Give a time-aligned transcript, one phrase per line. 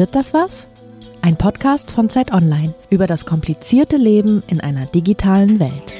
[0.00, 0.66] Wird das was?
[1.20, 5.92] Ein Podcast von Zeit Online über das komplizierte Leben in einer digitalen Welt.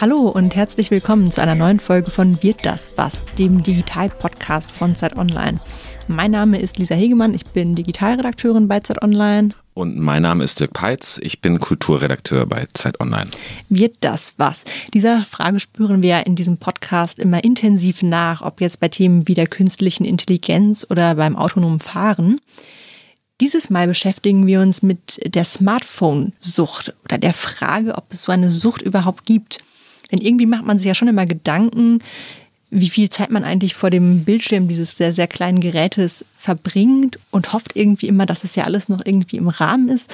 [0.00, 4.96] Hallo und herzlich willkommen zu einer neuen Folge von Wird das was, dem Digital-Podcast von
[4.96, 5.60] Zeit Online.
[6.08, 10.60] Mein Name ist Lisa Hegemann, ich bin Digitalredakteurin bei Zeit Online und mein Name ist
[10.60, 11.18] Dirk Peitz.
[11.22, 13.28] Ich bin Kulturredakteur bei Zeit Online.
[13.68, 14.64] Wird das was?
[14.94, 19.34] Dieser Frage spüren wir in diesem Podcast immer intensiv nach, ob jetzt bei Themen wie
[19.34, 22.40] der künstlichen Intelligenz oder beim autonomen Fahren.
[23.40, 28.52] Dieses Mal beschäftigen wir uns mit der Smartphone-Sucht oder der Frage, ob es so eine
[28.52, 29.58] Sucht überhaupt gibt.
[30.12, 32.00] Denn irgendwie macht man sich ja schon immer Gedanken,
[32.74, 37.52] wie viel Zeit man eigentlich vor dem Bildschirm dieses sehr, sehr kleinen Gerätes verbringt und
[37.52, 40.12] hofft irgendwie immer, dass es ja alles noch irgendwie im Rahmen ist.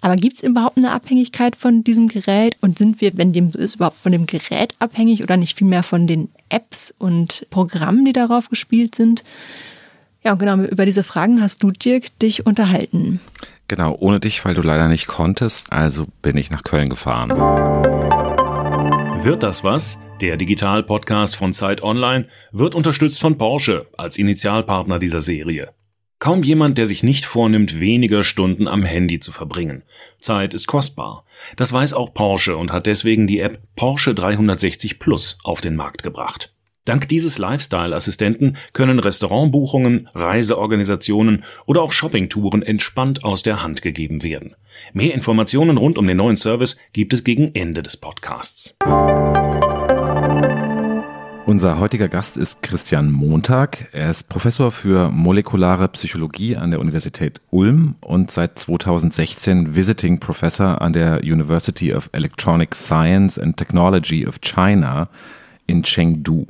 [0.00, 2.56] Aber gibt es überhaupt eine Abhängigkeit von diesem Gerät?
[2.60, 5.82] Und sind wir, wenn dem so ist, überhaupt von dem Gerät abhängig oder nicht vielmehr
[5.82, 9.22] von den Apps und Programmen, die darauf gespielt sind?
[10.24, 13.20] Ja, und genau, über diese Fragen hast du, Dirk, dich unterhalten.
[13.68, 17.30] Genau, ohne dich, weil du leider nicht konntest, also bin ich nach Köln gefahren.
[19.24, 20.02] Wird das was?
[20.20, 25.72] Der Digital-Podcast von Zeit Online wird unterstützt von Porsche als Initialpartner dieser Serie.
[26.18, 29.84] Kaum jemand, der sich nicht vornimmt, weniger Stunden am Handy zu verbringen.
[30.18, 31.24] Zeit ist kostbar.
[31.54, 36.02] Das weiß auch Porsche und hat deswegen die App Porsche 360 Plus auf den Markt
[36.02, 36.51] gebracht.
[36.84, 44.56] Dank dieses Lifestyle-Assistenten können Restaurantbuchungen, Reiseorganisationen oder auch Shoppingtouren entspannt aus der Hand gegeben werden.
[44.92, 48.76] Mehr Informationen rund um den neuen Service gibt es gegen Ende des Podcasts.
[51.46, 53.88] Unser heutiger Gast ist Christian Montag.
[53.92, 60.82] Er ist Professor für molekulare Psychologie an der Universität Ulm und seit 2016 Visiting Professor
[60.82, 65.08] an der University of Electronic Science and Technology of China
[65.66, 66.46] in Chengdu.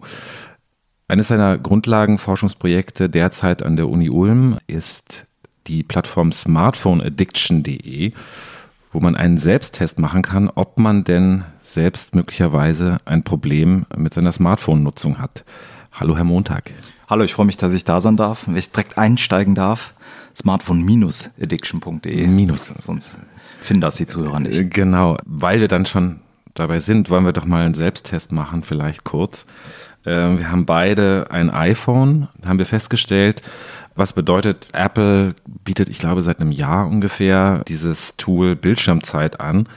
[1.08, 5.26] Eines seiner Grundlagenforschungsprojekte derzeit an der Uni Ulm ist
[5.66, 8.12] die Plattform smartphoneaddiction.de,
[8.92, 14.32] wo man einen Selbsttest machen kann, ob man denn selbst möglicherweise ein Problem mit seiner
[14.32, 15.44] Smartphone-Nutzung hat.
[15.92, 16.72] Hallo, Herr Montag.
[17.08, 19.94] Hallo, ich freue mich, dass ich da sein darf, wenn ich direkt einsteigen darf.
[20.34, 22.26] Smartphone-addiction.de.
[22.26, 22.66] Minus.
[22.66, 23.18] Sonst
[23.60, 24.58] finden das die Zuhörer nicht.
[24.58, 26.20] Äh, genau, weil wir dann schon
[26.54, 29.46] dabei sind, wollen wir doch mal einen Selbsttest machen, vielleicht kurz.
[30.04, 33.42] Ähm, wir haben beide ein iPhone, haben wir festgestellt.
[33.94, 35.30] Was bedeutet, Apple
[35.64, 39.68] bietet, ich glaube, seit einem Jahr ungefähr dieses Tool Bildschirmzeit an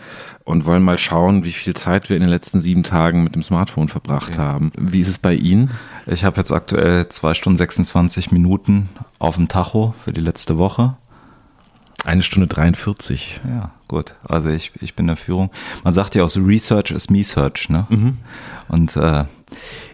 [0.46, 3.44] und wollen mal schauen, wie viel Zeit wir in den letzten sieben Tagen mit dem
[3.44, 4.40] Smartphone verbracht okay.
[4.40, 4.72] haben.
[4.78, 5.72] Wie ist es bei Ihnen?
[6.06, 10.96] Ich habe jetzt aktuell zwei Stunden 26 Minuten auf dem Tacho für die letzte Woche.
[12.04, 13.42] Eine Stunde 43.
[13.48, 14.16] Ja, gut.
[14.24, 15.50] Also ich, ich bin in der Führung.
[15.84, 17.88] Man sagt ja auch so, Research ist Me-Search, ne?
[17.90, 18.18] Mhm.
[18.68, 19.26] Und äh,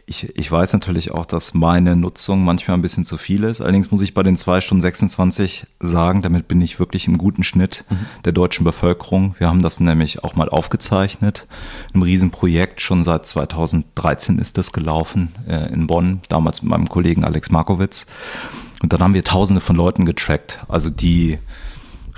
[0.06, 3.62] ich, ich weiß natürlich auch, dass meine Nutzung manchmal ein bisschen zu viel ist.
[3.62, 7.44] Allerdings muss ich bei den zwei Stunden 26 sagen, damit bin ich wirklich im guten
[7.44, 8.06] Schnitt mhm.
[8.26, 9.36] der deutschen Bevölkerung.
[9.38, 11.48] Wir haben das nämlich auch mal aufgezeichnet.
[11.94, 17.24] Ein Riesenprojekt, schon seit 2013 ist das gelaufen äh, in Bonn, damals mit meinem Kollegen
[17.24, 18.06] Alex Markowitz.
[18.82, 21.38] Und dann haben wir tausende von Leuten getrackt, also die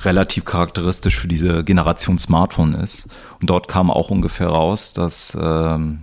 [0.06, 3.08] relativ charakteristisch für diese Generation Smartphone ist.
[3.40, 6.00] Und dort kam auch ungefähr raus, dass ähm,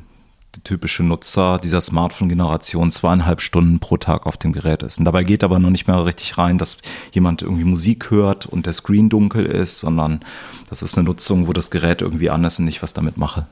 [0.55, 4.99] der typische Nutzer dieser Smartphone-Generation zweieinhalb Stunden pro Tag auf dem Gerät ist.
[4.99, 6.78] Und dabei geht aber noch nicht mehr richtig rein, dass
[7.12, 10.21] jemand irgendwie Musik hört und der Screen dunkel ist, sondern
[10.69, 13.47] das ist eine Nutzung, wo das Gerät irgendwie an ist und ich was damit mache.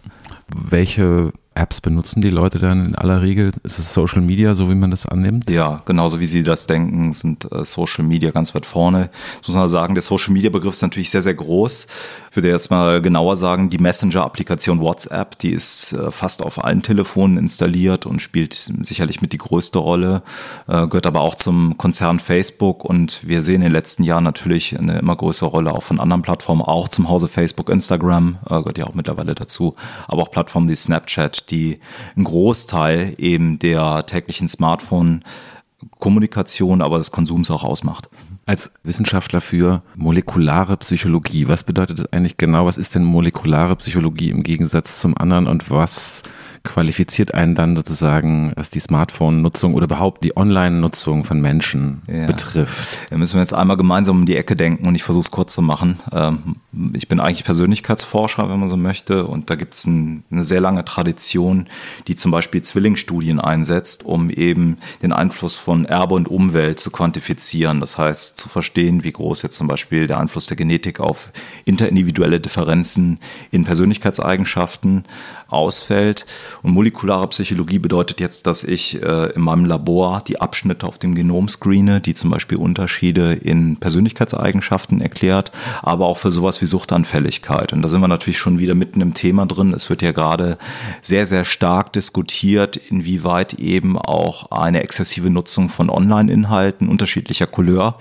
[0.54, 3.50] Welche Apps benutzen die Leute dann in aller Regel?
[3.64, 5.50] Ist es Social Media, so wie man das annimmt?
[5.50, 9.10] Ja, genauso wie sie das denken, sind äh, Social Media ganz weit vorne.
[9.40, 11.88] Das muss man sagen, der Social Media Begriff ist natürlich sehr, sehr groß.
[12.30, 16.82] Ich würde jetzt mal genauer sagen, die Messenger-Applikation WhatsApp, die ist äh, fast auf allen
[16.82, 20.22] Telefonen installiert und spielt sicherlich mit die größte Rolle,
[20.68, 24.78] äh, gehört aber auch zum Konzern Facebook und wir sehen in den letzten Jahren natürlich
[24.78, 28.86] eine immer größere Rolle auch von anderen Plattformen, auch zum Hause Facebook, Instagram, gehört ja
[28.86, 29.74] auch mittlerweile dazu,
[30.06, 31.78] aber auch Plattformen wie Snapchat, die
[32.16, 38.08] einen Großteil eben der täglichen Smartphone-Kommunikation, aber des Konsums auch ausmacht.
[38.46, 42.64] Als Wissenschaftler für molekulare Psychologie, was bedeutet das eigentlich genau?
[42.66, 46.22] Was ist denn molekulare Psychologie im Gegensatz zum anderen und was
[46.64, 52.26] qualifiziert einen dann sozusagen, was die Smartphone-Nutzung oder überhaupt die Online-Nutzung von Menschen ja.
[52.26, 52.88] betrifft.
[53.10, 55.54] Da müssen wir jetzt einmal gemeinsam um die Ecke denken und ich versuche es kurz
[55.54, 56.00] zu machen.
[56.12, 56.56] Ähm,
[56.92, 60.60] ich bin eigentlich Persönlichkeitsforscher, wenn man so möchte, und da gibt es ein, eine sehr
[60.60, 61.66] lange Tradition,
[62.06, 67.80] die zum Beispiel Zwillingsstudien einsetzt, um eben den Einfluss von Erbe und Umwelt zu quantifizieren.
[67.80, 71.30] Das heißt, zu verstehen, wie groß jetzt zum Beispiel der Einfluss der Genetik auf
[71.64, 73.18] interindividuelle Differenzen
[73.50, 75.04] in Persönlichkeitseigenschaften
[75.48, 76.26] ausfällt.
[76.62, 81.14] Und molekulare Psychologie bedeutet jetzt, dass ich äh, in meinem Labor die Abschnitte auf dem
[81.14, 85.50] Genom screene, die zum Beispiel Unterschiede in Persönlichkeitseigenschaften erklärt,
[85.82, 87.72] aber auch für sowas wie Suchtanfälligkeit.
[87.72, 89.72] Und da sind wir natürlich schon wieder mitten im Thema drin.
[89.72, 90.58] Es wird ja gerade
[91.00, 97.98] sehr, sehr stark diskutiert, inwieweit eben auch eine exzessive Nutzung von Online-Inhalten unterschiedlicher Couleur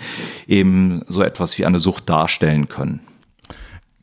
[0.47, 2.99] eben so etwas wie eine Sucht darstellen können.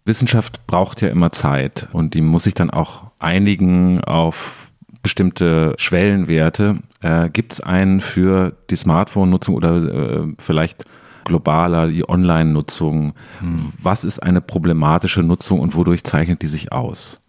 [0.05, 4.71] Wissenschaft braucht ja immer Zeit und die muss sich dann auch einigen auf
[5.03, 6.77] bestimmte Schwellenwerte.
[7.01, 10.85] Äh, Gibt es einen für die Smartphone-Nutzung oder äh, vielleicht
[11.25, 13.15] globaler die Online-Nutzung?
[13.41, 13.73] Hm.
[13.81, 17.21] Was ist eine problematische Nutzung und wodurch zeichnet die sich aus?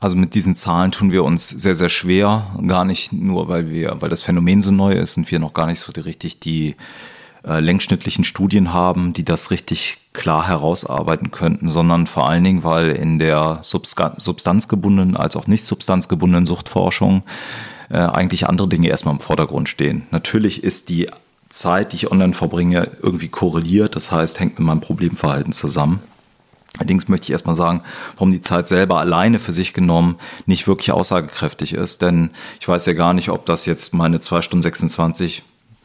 [0.00, 2.54] Also mit diesen Zahlen tun wir uns sehr, sehr schwer.
[2.66, 5.66] Gar nicht nur, weil wir, weil das Phänomen so neu ist und wir noch gar
[5.66, 6.76] nicht so richtig die
[7.48, 12.90] äh, längsschnittlichen Studien haben, die das richtig klar herausarbeiten könnten, sondern vor allen Dingen, weil
[12.90, 17.22] in der substanzgebundenen als auch nicht substanzgebundenen Suchtforschung
[17.90, 20.02] äh, eigentlich andere Dinge erstmal im Vordergrund stehen.
[20.10, 21.08] Natürlich ist die
[21.48, 26.00] Zeit, die ich online verbringe, irgendwie korreliert, das heißt, hängt mit meinem Problemverhalten zusammen.
[26.76, 27.82] Allerdings möchte ich erstmal sagen,
[28.14, 30.16] warum die Zeit selber alleine für sich genommen
[30.46, 32.02] nicht wirklich aussagekräftig ist.
[32.02, 32.30] Denn
[32.60, 35.42] ich weiß ja gar nicht, ob das jetzt meine 2 Stunden 26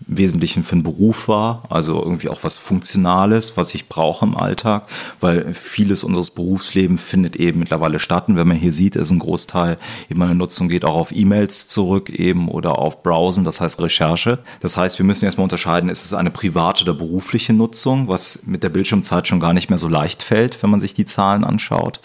[0.07, 4.88] Wesentlichen für einen Beruf war, also irgendwie auch was Funktionales, was ich brauche im Alltag,
[5.19, 8.27] weil vieles unseres Berufslebens findet eben mittlerweile statt.
[8.27, 9.77] Und wenn man hier sieht, ist ein Großteil
[10.09, 14.39] eben meine Nutzung geht auch auf E-Mails zurück eben oder auf Browsen, das heißt Recherche.
[14.61, 18.63] Das heißt, wir müssen erstmal unterscheiden, ist es eine private oder berufliche Nutzung, was mit
[18.63, 22.00] der Bildschirmzeit schon gar nicht mehr so leicht fällt, wenn man sich die Zahlen anschaut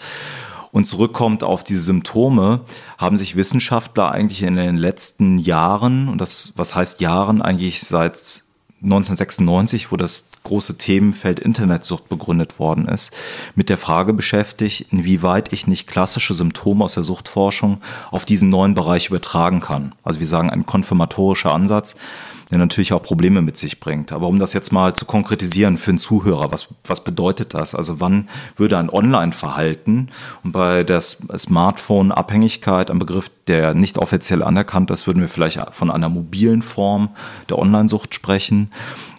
[0.71, 2.61] und zurückkommt auf diese Symptome,
[2.97, 8.43] haben sich Wissenschaftler eigentlich in den letzten Jahren, und das, was heißt Jahren, eigentlich seit
[8.81, 13.13] 1996, wo das große Themenfeld Internetsucht begründet worden ist,
[13.53, 17.81] mit der Frage beschäftigt, inwieweit ich nicht klassische Symptome aus der Suchtforschung
[18.11, 19.93] auf diesen neuen Bereich übertragen kann.
[20.03, 21.97] Also wir sagen ein konfirmatorischer Ansatz,
[22.51, 24.11] der natürlich auch Probleme mit sich bringt.
[24.11, 27.75] Aber um das jetzt mal zu konkretisieren für einen Zuhörer, was, was bedeutet das?
[27.75, 30.09] Also wann würde ein Online-Verhalten
[30.43, 35.91] und bei der Smartphone-Abhängigkeit, ein Begriff, der nicht offiziell anerkannt ist, würden wir vielleicht von
[35.91, 37.09] einer mobilen Form
[37.49, 38.71] der Online-Sucht sprechen.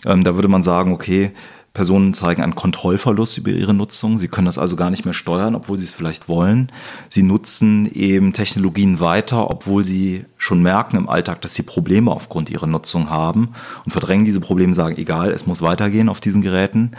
[0.05, 1.33] Ähm, da würde man sagen, okay,
[1.73, 4.19] Personen zeigen einen Kontrollverlust über ihre Nutzung.
[4.19, 6.73] Sie können das also gar nicht mehr steuern, obwohl sie es vielleicht wollen.
[7.09, 12.51] Sie nutzen eben Technologien weiter, obwohl sie schon merken im Alltag, dass sie Probleme aufgrund
[12.51, 13.51] ihrer Nutzung haben
[13.85, 16.91] und verdrängen diese Probleme, sagen, egal, es muss weitergehen auf diesen Geräten.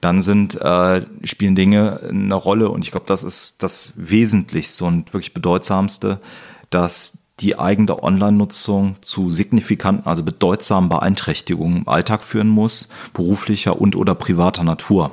[0.00, 5.12] Dann sind, äh, spielen Dinge eine Rolle und ich glaube, das ist das Wesentlichste und
[5.12, 6.20] wirklich bedeutsamste,
[6.70, 13.96] dass die eigene Online-Nutzung zu signifikanten, also bedeutsamen Beeinträchtigungen im Alltag führen muss, beruflicher und
[13.96, 15.12] oder privater Natur.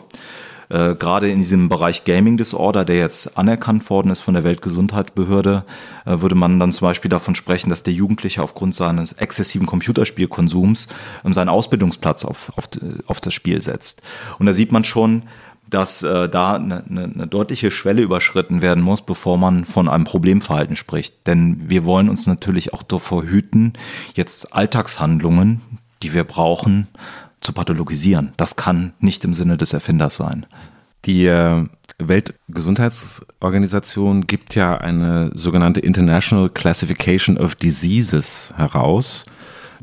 [0.69, 5.63] Äh, gerade in diesem Bereich Gaming Disorder, der jetzt anerkannt worden ist von der Weltgesundheitsbehörde,
[6.05, 10.87] äh, würde man dann zum Beispiel davon sprechen, dass der Jugendliche aufgrund seines exzessiven Computerspielkonsums
[11.23, 12.67] ähm, seinen Ausbildungsplatz auf, auf,
[13.05, 14.01] auf das Spiel setzt.
[14.39, 15.23] Und da sieht man schon,
[15.69, 20.05] dass äh, da eine, eine, eine deutliche Schwelle überschritten werden muss, bevor man von einem
[20.05, 21.27] Problemverhalten spricht.
[21.27, 23.73] Denn wir wollen uns natürlich auch davor hüten,
[24.13, 25.61] jetzt Alltagshandlungen,
[26.03, 26.87] die wir brauchen,
[27.41, 28.33] zu pathologisieren.
[28.37, 30.45] Das kann nicht im Sinne des Erfinders sein.
[31.05, 31.65] Die äh,
[31.99, 39.23] Weltgesundheitsorganisation gibt ja eine sogenannte International Classification of Diseases heraus.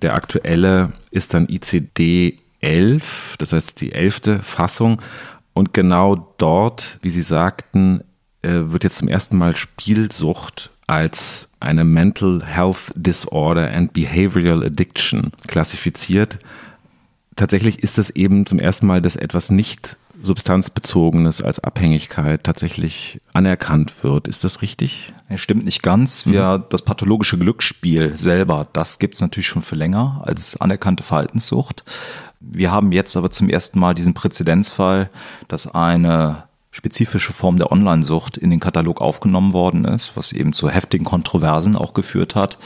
[0.00, 5.02] Der aktuelle ist dann ICD 11, das heißt die elfte Fassung.
[5.54, 8.02] Und genau dort, wie Sie sagten,
[8.42, 15.32] äh, wird jetzt zum ersten Mal Spielsucht als eine Mental Health Disorder and Behavioral Addiction
[15.46, 16.38] klassifiziert.
[17.36, 23.92] Tatsächlich ist es eben zum ersten Mal, dass etwas nicht substanzbezogenes als Abhängigkeit tatsächlich anerkannt
[24.02, 24.28] wird.
[24.28, 25.12] Ist das richtig?
[25.28, 26.26] Ja, stimmt nicht ganz.
[26.26, 26.64] Wir, mhm.
[26.68, 31.84] Das pathologische Glücksspiel selber, das gibt es natürlich schon für länger als anerkannte Verhaltenssucht.
[32.44, 35.10] Wir haben jetzt aber zum ersten Mal diesen Präzedenzfall,
[35.48, 40.70] dass eine spezifische Form der Online-Sucht in den Katalog aufgenommen worden ist, was eben zu
[40.70, 42.58] heftigen Kontroversen auch geführt hat.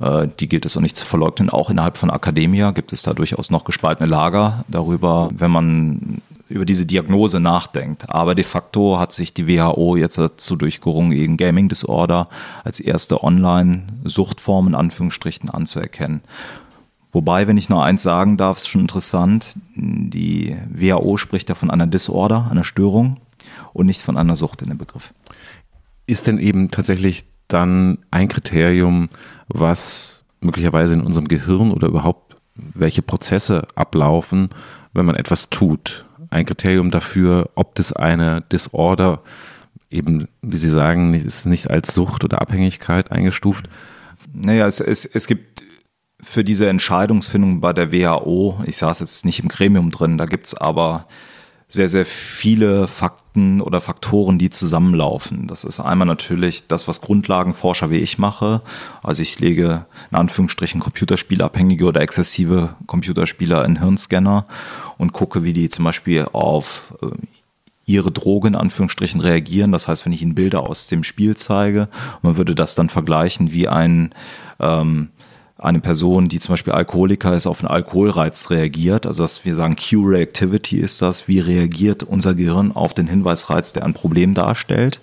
[0.00, 1.48] Äh, die gilt es auch nicht zu verleugnen.
[1.48, 6.66] Auch innerhalb von Akademia gibt es da durchaus noch gespaltene Lager darüber, wenn man über
[6.66, 8.10] diese Diagnose nachdenkt.
[8.10, 12.28] Aber de facto hat sich die WHO jetzt dazu durchgerungen, eben Gaming Disorder
[12.64, 16.20] als erste Online-Suchtform in Anführungsstrichen anzuerkennen.
[17.14, 21.70] Wobei, wenn ich nur eins sagen darf, ist schon interessant, die WHO spricht ja von
[21.70, 23.18] einer Disorder, einer Störung
[23.72, 25.14] und nicht von einer Sucht in dem Begriff.
[26.06, 29.08] Ist denn eben tatsächlich dann ein Kriterium,
[29.46, 34.50] was möglicherweise in unserem Gehirn oder überhaupt welche Prozesse ablaufen,
[34.92, 36.06] wenn man etwas tut?
[36.30, 39.22] Ein Kriterium dafür, ob das eine Disorder
[39.88, 43.68] eben, wie Sie sagen, ist nicht als Sucht oder Abhängigkeit eingestuft.
[44.32, 45.63] Naja, es, es, es gibt
[46.24, 50.46] für diese Entscheidungsfindung bei der WHO, ich saß jetzt nicht im Gremium drin, da gibt
[50.46, 51.06] es aber
[51.68, 55.48] sehr, sehr viele Fakten oder Faktoren, die zusammenlaufen.
[55.48, 58.62] Das ist einmal natürlich das, was Grundlagenforscher wie ich mache.
[59.02, 64.46] Also ich lege in Anführungsstrichen Computerspielabhängige oder exzessive Computerspieler in Hirnscanner
[64.98, 67.06] und gucke, wie die zum Beispiel auf äh,
[67.86, 69.72] ihre Droge in Anführungsstrichen reagieren.
[69.72, 71.88] Das heißt, wenn ich ihnen Bilder aus dem Spiel zeige,
[72.22, 74.14] man würde das dann vergleichen wie ein
[74.60, 75.10] ähm,
[75.64, 79.06] eine Person, die zum Beispiel Alkoholiker ist, auf einen Alkoholreiz reagiert.
[79.06, 81.28] Also dass wir sagen, Q-Reactivity ist das.
[81.28, 85.00] Wie reagiert unser Gehirn auf den Hinweisreiz, der ein Problem darstellt?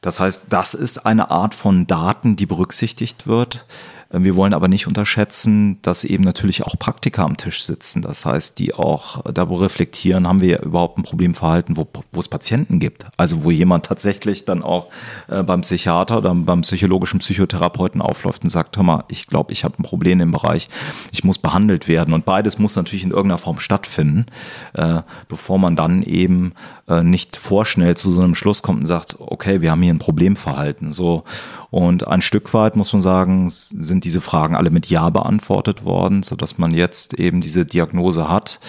[0.00, 3.64] Das heißt, das ist eine Art von Daten, die berücksichtigt wird.
[4.10, 8.02] Wir wollen aber nicht unterschätzen, dass eben natürlich auch Praktiker am Tisch sitzen.
[8.02, 12.78] Das heißt, die auch darüber reflektieren, haben wir überhaupt ein Problemverhalten, wo, wo es Patienten
[12.78, 13.06] gibt.
[13.16, 14.88] Also wo jemand tatsächlich dann auch
[15.28, 19.64] äh, beim Psychiater oder beim psychologischen Psychotherapeuten aufläuft und sagt, hör mal, ich glaube, ich
[19.64, 20.68] habe ein Problem im Bereich,
[21.12, 22.14] ich muss behandelt werden.
[22.14, 24.26] Und beides muss natürlich in irgendeiner Form stattfinden,
[24.74, 26.52] äh, bevor man dann eben
[26.88, 29.98] äh, nicht vorschnell zu so einem Schluss kommt und sagt, okay, wir haben hier ein
[29.98, 30.92] Problemverhalten.
[30.92, 31.24] So.
[31.70, 36.22] Und ein Stück weit muss man sagen, sind diese Fragen alle mit Ja beantwortet worden,
[36.22, 38.60] sodass man jetzt eben diese Diagnose hat,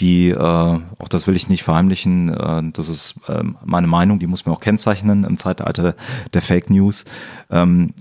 [0.00, 4.26] die, äh, auch das will ich nicht verheimlichen, äh, das ist äh, meine Meinung, die
[4.26, 5.94] muss man auch kennzeichnen im Zeitalter
[6.32, 7.04] der Fake News,
[7.50, 7.94] ähm,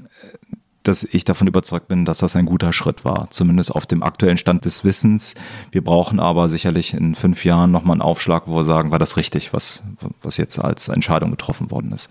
[0.84, 4.38] dass ich davon überzeugt bin, dass das ein guter Schritt war, zumindest auf dem aktuellen
[4.38, 5.36] Stand des Wissens.
[5.72, 9.18] Wir brauchen aber sicherlich in fünf Jahren nochmal einen Aufschlag, wo wir sagen, war das
[9.18, 9.84] richtig, was,
[10.22, 12.10] was jetzt als Entscheidung getroffen worden ist.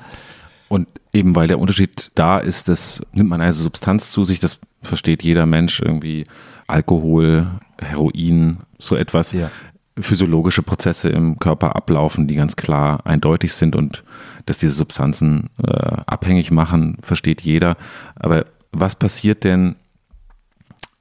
[0.68, 4.60] Und eben weil der Unterschied da ist, das nimmt man eine Substanz zu sich, das
[4.82, 6.24] versteht jeder Mensch irgendwie
[6.66, 7.48] Alkohol,
[7.80, 9.32] Heroin, so etwas.
[9.32, 9.50] Ja.
[9.98, 14.04] Physiologische Prozesse im Körper ablaufen, die ganz klar eindeutig sind und
[14.44, 15.72] dass diese Substanzen äh,
[16.06, 17.78] abhängig machen, versteht jeder.
[18.14, 19.76] Aber was passiert denn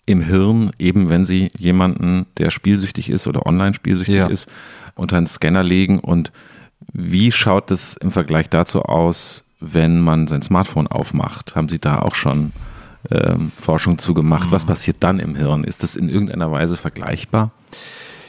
[0.05, 4.27] im Hirn, eben wenn Sie jemanden, der spielsüchtig ist oder online spielsüchtig ja.
[4.27, 4.47] ist,
[4.95, 6.31] unter einen Scanner legen und
[6.93, 11.55] wie schaut es im Vergleich dazu aus, wenn man sein Smartphone aufmacht?
[11.55, 12.51] Haben Sie da auch schon
[13.11, 14.47] ähm, Forschung zu gemacht?
[14.47, 14.51] Mhm.
[14.51, 15.63] Was passiert dann im Hirn?
[15.63, 17.51] Ist das in irgendeiner Weise vergleichbar?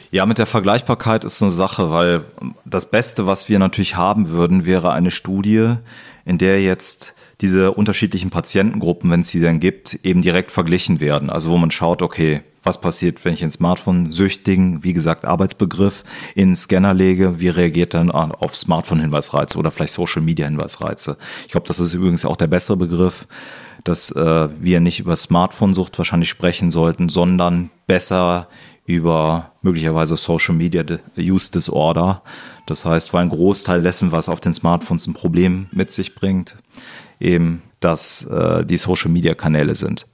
[0.09, 2.21] Ja, mit der Vergleichbarkeit ist eine Sache, weil
[2.63, 5.75] das Beste, was wir natürlich haben würden, wäre eine Studie,
[6.23, 11.29] in der jetzt diese unterschiedlichen Patientengruppen, wenn es sie denn gibt, eben direkt verglichen werden.
[11.29, 16.03] Also wo man schaut, okay, was passiert, wenn ich ein Smartphone süchtigen, wie gesagt, Arbeitsbegriff
[16.35, 21.17] in den Scanner lege, wie reagiert dann auf Smartphone-Hinweisreize oder vielleicht Social-Media-Hinweisreize.
[21.45, 23.27] Ich glaube, das ist übrigens auch der bessere Begriff,
[23.83, 28.49] dass äh, wir nicht über Smartphone-Sucht wahrscheinlich sprechen sollten, sondern besser
[28.85, 30.83] über möglicherweise Social Media
[31.17, 32.21] Use Disorder.
[32.65, 36.57] Das heißt, weil ein Großteil dessen, was auf den Smartphones ein Problem mit sich bringt,
[37.19, 40.07] eben, dass äh, die Social Media Kanäle sind.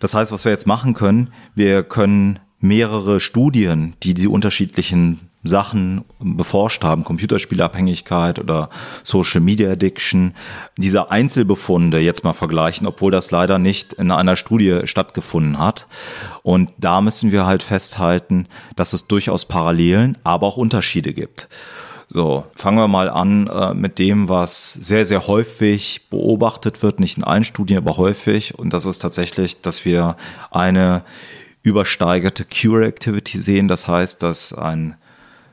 [0.00, 6.04] Das heißt, was wir jetzt machen können, wir können mehrere Studien, die die unterschiedlichen Sachen
[6.18, 8.70] beforscht haben, Computerspielabhängigkeit oder
[9.04, 10.34] Social Media Addiction,
[10.76, 15.86] diese Einzelbefunde jetzt mal vergleichen, obwohl das leider nicht in einer Studie stattgefunden hat.
[16.42, 21.48] Und da müssen wir halt festhalten, dass es durchaus Parallelen, aber auch Unterschiede gibt.
[22.10, 27.18] So, fangen wir mal an äh, mit dem, was sehr, sehr häufig beobachtet wird, nicht
[27.18, 28.58] in allen Studien, aber häufig.
[28.58, 30.16] Und das ist tatsächlich, dass wir
[30.50, 31.02] eine
[31.62, 33.68] übersteigerte Cure Activity sehen.
[33.68, 34.94] Das heißt, dass ein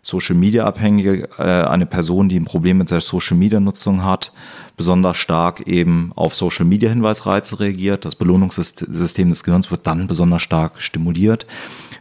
[0.02, 4.32] Social Media Abhängige, äh, eine Person, die ein Problem mit der Social Media Nutzung hat,
[4.78, 8.06] besonders stark eben auf Social Media Hinweisreize reagiert.
[8.06, 11.48] Das Belohnungssystem des Gehirns wird dann besonders stark stimuliert.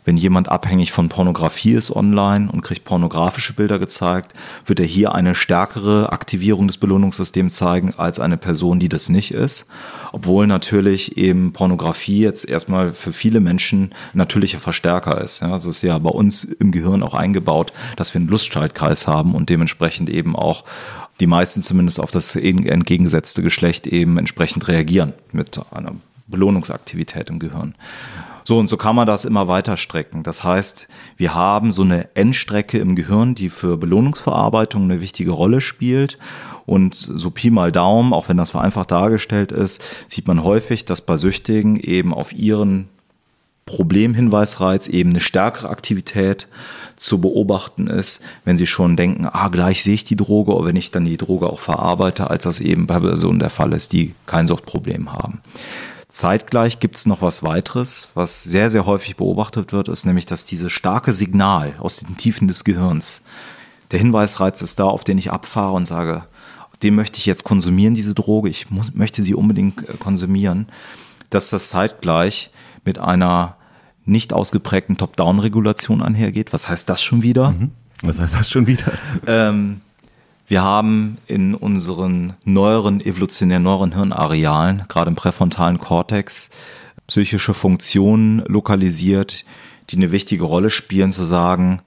[0.05, 4.35] Wenn jemand abhängig von Pornografie ist online und kriegt pornografische Bilder gezeigt,
[4.67, 9.33] wird er hier eine stärkere Aktivierung des Belohnungssystems zeigen als eine Person, die das nicht
[9.33, 9.67] ist.
[10.13, 15.41] Obwohl natürlich eben Pornografie jetzt erstmal für viele Menschen ein natürlicher Verstärker ist.
[15.41, 19.35] Ja, es ist ja bei uns im Gehirn auch eingebaut, dass wir einen Lustschaltkreis haben
[19.35, 20.65] und dementsprechend eben auch
[21.21, 25.93] die meisten zumindest auf das entgegengesetzte Geschlecht eben entsprechend reagieren mit einer
[26.27, 27.75] Belohnungsaktivität im Gehirn.
[28.45, 30.23] So, und so kann man das immer weiter strecken.
[30.23, 30.87] Das heißt,
[31.17, 36.19] wir haben so eine Endstrecke im Gehirn, die für Belohnungsverarbeitung eine wichtige Rolle spielt.
[36.67, 41.01] Und so Pi mal Daumen, auch wenn das vereinfacht dargestellt ist, sieht man häufig, dass
[41.01, 42.89] bei Süchtigen eben auf ihren
[43.67, 46.49] Problemhinweisreiz eben eine stärkere Aktivität
[46.97, 50.77] zu beobachten ist, wenn sie schon denken, ah, gleich sehe ich die Droge, oder wenn
[50.77, 54.15] ich dann die Droge auch verarbeite, als das eben bei Personen der Fall ist, die
[54.27, 55.41] kein Suchtproblem haben.
[56.15, 60.45] Zeitgleich gibt es noch was weiteres, was sehr, sehr häufig beobachtet wird, ist nämlich, dass
[60.45, 63.25] dieses starke Signal aus den Tiefen des Gehirns,
[63.91, 66.25] der Hinweisreiz ist da, auf den ich abfahre und sage,
[66.85, 70.69] den möchte ich jetzt konsumieren, diese Droge, ich muss, möchte sie unbedingt äh, konsumieren,
[71.31, 72.53] dass das zeitgleich
[72.85, 73.57] mit einer
[74.05, 76.53] nicht ausgeprägten Top-Down-Regulation einhergeht.
[76.53, 77.51] Was heißt das schon wieder?
[77.51, 77.73] Mhm.
[78.03, 78.93] Was heißt das schon wieder?
[79.27, 79.81] Ähm,
[80.47, 86.51] wir haben in unseren neueren, evolutionär neueren Hirnarealen, gerade im präfrontalen Kortex,
[87.07, 89.45] psychische Funktionen lokalisiert,
[89.91, 91.81] die eine wichtige Rolle spielen, zu sagen,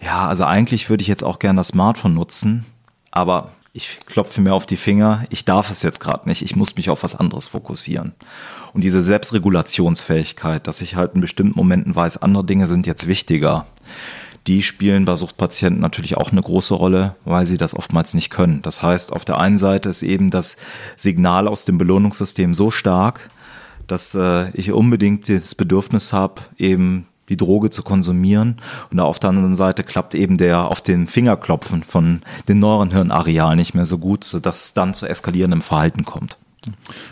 [0.00, 2.64] ja, also eigentlich würde ich jetzt auch gerne das Smartphone nutzen,
[3.10, 6.76] aber ich klopfe mir auf die Finger, ich darf es jetzt gerade nicht, ich muss
[6.76, 8.14] mich auf was anderes fokussieren.
[8.72, 13.66] Und diese Selbstregulationsfähigkeit, dass ich halt in bestimmten Momenten weiß, andere Dinge sind jetzt wichtiger,
[14.46, 18.62] die spielen bei Suchtpatienten natürlich auch eine große Rolle, weil sie das oftmals nicht können.
[18.62, 20.56] Das heißt, auf der einen Seite ist eben das
[20.96, 23.28] Signal aus dem Belohnungssystem so stark,
[23.86, 28.56] dass äh, ich unbedingt das Bedürfnis habe, eben die Droge zu konsumieren.
[28.90, 33.58] Und auf der anderen Seite klappt eben der auf den Fingerklopfen von den neueren Hirnarealen
[33.58, 36.36] nicht mehr so gut, sodass es dann zu eskalierendem Verhalten kommt.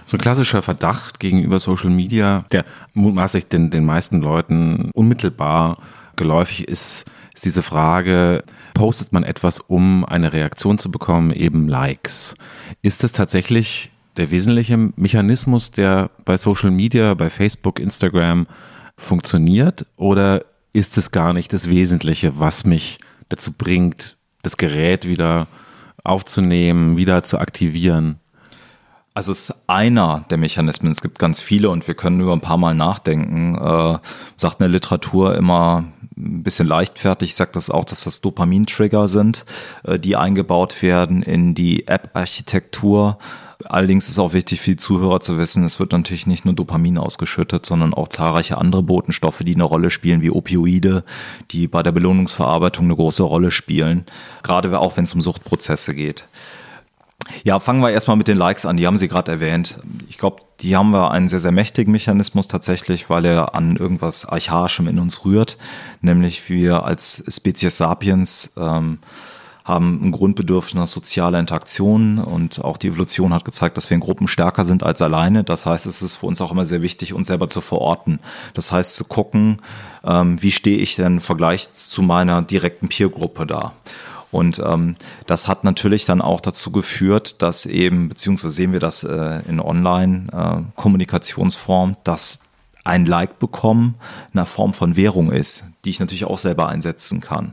[0.04, 5.78] So ein klassischer Verdacht gegenüber Social Media, der mutmaßlich den, den meisten Leuten unmittelbar
[6.16, 12.34] geläufig ist, ist diese Frage, postet man etwas, um eine Reaktion zu bekommen, eben Likes.
[12.82, 18.46] Ist es tatsächlich der wesentliche Mechanismus, der bei Social Media, bei Facebook, Instagram
[18.96, 22.98] funktioniert oder ist es gar nicht das Wesentliche, was mich
[23.28, 25.48] dazu bringt, das Gerät wieder
[26.04, 28.20] aufzunehmen, wieder zu aktivieren?
[29.14, 30.90] Also es ist einer der Mechanismen.
[30.90, 33.54] Es gibt ganz viele und wir können über ein paar Mal nachdenken.
[33.54, 33.98] Äh,
[34.36, 35.84] sagt eine Literatur immer
[36.16, 39.44] ein bisschen leichtfertig, sagt das auch, dass das Dopamin-Trigger sind,
[39.84, 43.18] äh, die eingebaut werden in die App-Architektur
[43.66, 46.98] Allerdings ist auch wichtig für die Zuhörer zu wissen, es wird natürlich nicht nur Dopamin
[46.98, 51.04] ausgeschüttet, sondern auch zahlreiche andere Botenstoffe, die eine Rolle spielen, wie Opioide,
[51.50, 54.04] die bei der Belohnungsverarbeitung eine große Rolle spielen,
[54.42, 56.26] gerade auch wenn es um Suchtprozesse geht.
[57.42, 58.76] Ja, fangen wir erstmal mit den Likes an.
[58.76, 59.78] Die haben Sie gerade erwähnt.
[60.08, 64.26] Ich glaube, die haben wir einen sehr, sehr mächtigen Mechanismus tatsächlich, weil er an irgendwas
[64.26, 65.58] Archaischem in uns rührt,
[66.00, 68.98] nämlich wir als Spezies Sapiens ähm,
[69.64, 74.28] haben ein Grundbedürfnis sozialer Interaktion und auch die Evolution hat gezeigt, dass wir in Gruppen
[74.28, 75.42] stärker sind als alleine.
[75.42, 78.20] Das heißt, es ist für uns auch immer sehr wichtig, uns selber zu verorten.
[78.52, 79.62] Das heißt, zu gucken,
[80.04, 83.72] ähm, wie stehe ich denn im Vergleich zu meiner direkten Peergruppe da.
[84.34, 84.96] Und ähm,
[85.28, 89.60] das hat natürlich dann auch dazu geführt, dass eben, beziehungsweise sehen wir das äh, in
[89.60, 92.40] Online-Kommunikationsform, äh, dass
[92.82, 93.94] ein Like bekommen
[94.32, 97.52] eine Form von Währung ist, die ich natürlich auch selber einsetzen kann.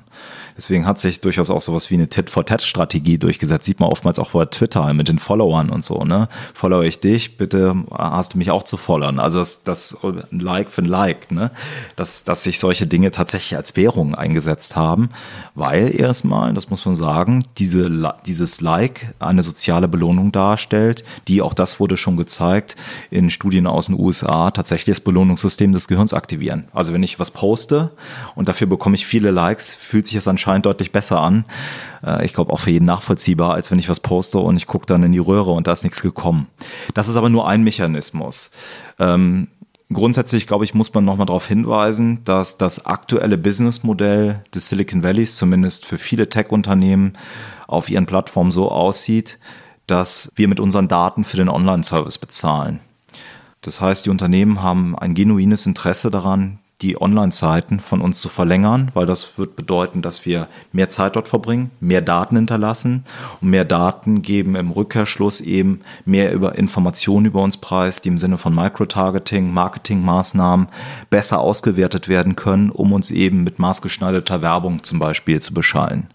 [0.58, 3.66] Deswegen hat sich durchaus auch sowas wie eine Tit-for-Tat-Strategie durchgesetzt.
[3.66, 6.28] Sieht man oftmals auch bei Twitter mit den Followern und so, ne?
[6.54, 9.20] Follow ich dich, bitte hast du mich auch zu followern.
[9.20, 11.52] Also das, das ein Like für ein Like, ne?
[11.96, 15.10] Dass, dass sich solche Dinge tatsächlich als Währung eingesetzt haben,
[15.56, 21.54] weil erstmal, das muss man sagen, diese, dieses Like eine soziale Belohnung darstellt, die, auch
[21.54, 22.76] das wurde schon gezeigt,
[23.10, 26.66] in Studien aus den USA tatsächlich das Belohnungssystem des Gehirns aktivieren.
[26.74, 27.92] Also wenn ich was poste
[28.36, 31.46] und dafür bekomme ich viele Likes, fühlt sich das anscheinend deutlich besser an.
[32.06, 34.88] Äh, ich glaube auch für jeden nachvollziehbar, als wenn ich was poste und ich gucke
[34.88, 36.48] dann in die Röhre und da ist nichts gekommen.
[36.94, 38.52] Das ist aber nur ein Mechanismus.
[38.98, 39.48] Ähm,
[39.94, 45.36] grundsätzlich, glaube ich, muss man nochmal darauf hinweisen, dass das aktuelle Businessmodell des Silicon Valleys,
[45.36, 47.14] zumindest für viele Tech-Unternehmen,
[47.68, 49.38] auf ihren Plattformen so aussieht,
[49.86, 52.80] dass wir mit unseren Daten für den Online-Service bezahlen.
[53.62, 58.90] Das heißt, die Unternehmen haben ein genuines Interesse daran, die Online-Zeiten von uns zu verlängern,
[58.94, 63.06] weil das wird bedeuten, dass wir mehr Zeit dort verbringen, mehr Daten hinterlassen
[63.40, 68.18] und mehr Daten geben im Rückkehrschluss eben mehr über Informationen über uns preis, die im
[68.18, 70.68] Sinne von Microtargeting, Marketingmaßnahmen
[71.10, 76.08] besser ausgewertet werden können, um uns eben mit maßgeschneiderter Werbung zum Beispiel zu beschallen.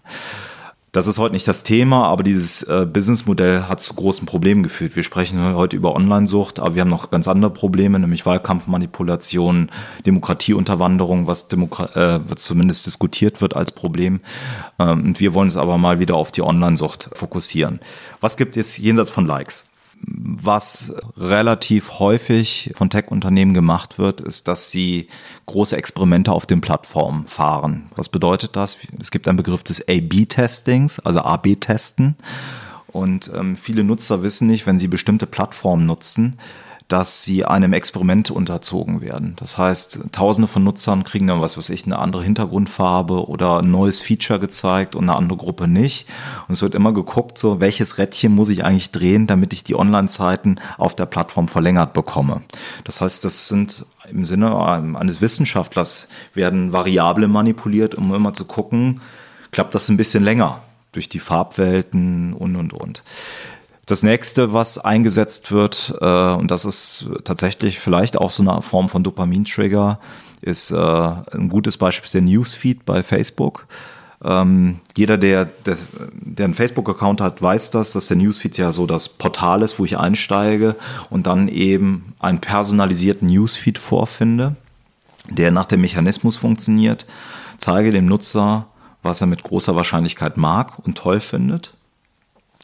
[0.97, 4.95] Das ist heute nicht das Thema, aber dieses äh, Businessmodell hat zu großen Problemen geführt.
[4.95, 9.69] Wir sprechen heute über Online-Sucht, aber wir haben noch ganz andere Probleme, nämlich Wahlkampfmanipulation,
[10.07, 14.21] Demokratieunterwanderung, was, Demokra äh, was zumindest diskutiert wird als Problem.
[14.79, 17.79] Ähm, und wir wollen es aber mal wieder auf die Online-Sucht fokussieren.
[18.19, 19.69] Was gibt es jenseits von Likes?
[19.99, 25.07] Was relativ häufig von Tech-Unternehmen gemacht wird, ist, dass sie
[25.47, 27.89] große Experimente auf den Plattformen fahren.
[27.95, 28.77] Was bedeutet das?
[28.99, 32.15] Es gibt einen Begriff des A-B-Testings, also A-B-Testen.
[32.87, 36.37] Und ähm, viele Nutzer wissen nicht, wenn sie bestimmte Plattformen nutzen,
[36.87, 39.35] dass sie einem Experiment unterzogen werden.
[39.37, 43.71] Das heißt, tausende von Nutzern kriegen dann, was weiß ich, eine andere Hintergrundfarbe oder ein
[43.71, 46.07] neues Feature gezeigt und eine andere Gruppe nicht.
[46.47, 49.75] Und es wird immer geguckt, so, welches Rädchen muss ich eigentlich drehen, damit ich die
[49.75, 52.41] Online-Zeiten auf der Plattform verlängert bekomme.
[52.85, 59.01] Das heißt, das sind im Sinne eines Wissenschaftlers werden Variablen manipuliert, um immer zu gucken,
[59.51, 60.61] klappt das ein bisschen länger
[60.93, 63.03] durch die Farbwelten und, und, und.
[63.87, 68.89] Das nächste, was eingesetzt wird, äh, und das ist tatsächlich vielleicht auch so eine Form
[68.89, 69.99] von Dopamin-Trigger,
[70.41, 73.65] ist äh, ein gutes Beispiel ist der Newsfeed bei Facebook.
[74.21, 75.77] Ähm, jeder, der, der,
[76.11, 79.85] der einen Facebook-Account hat, weiß das, dass der Newsfeed ja so das Portal ist, wo
[79.85, 80.75] ich einsteige
[81.09, 84.57] und dann eben einen personalisierten Newsfeed vorfinde,
[85.29, 87.05] der nach dem Mechanismus funktioniert,
[87.57, 88.67] zeige dem Nutzer,
[89.01, 91.76] was er mit großer Wahrscheinlichkeit mag und toll findet.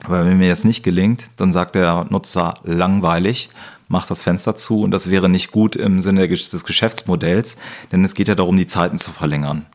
[0.03, 3.49] Aber wenn mir das nicht gelingt, dann sagt der Nutzer langweilig,
[3.87, 7.57] macht das Fenster zu und das wäre nicht gut im Sinne des Geschäftsmodells,
[7.91, 9.65] denn es geht ja darum, die Zeiten zu verlängern.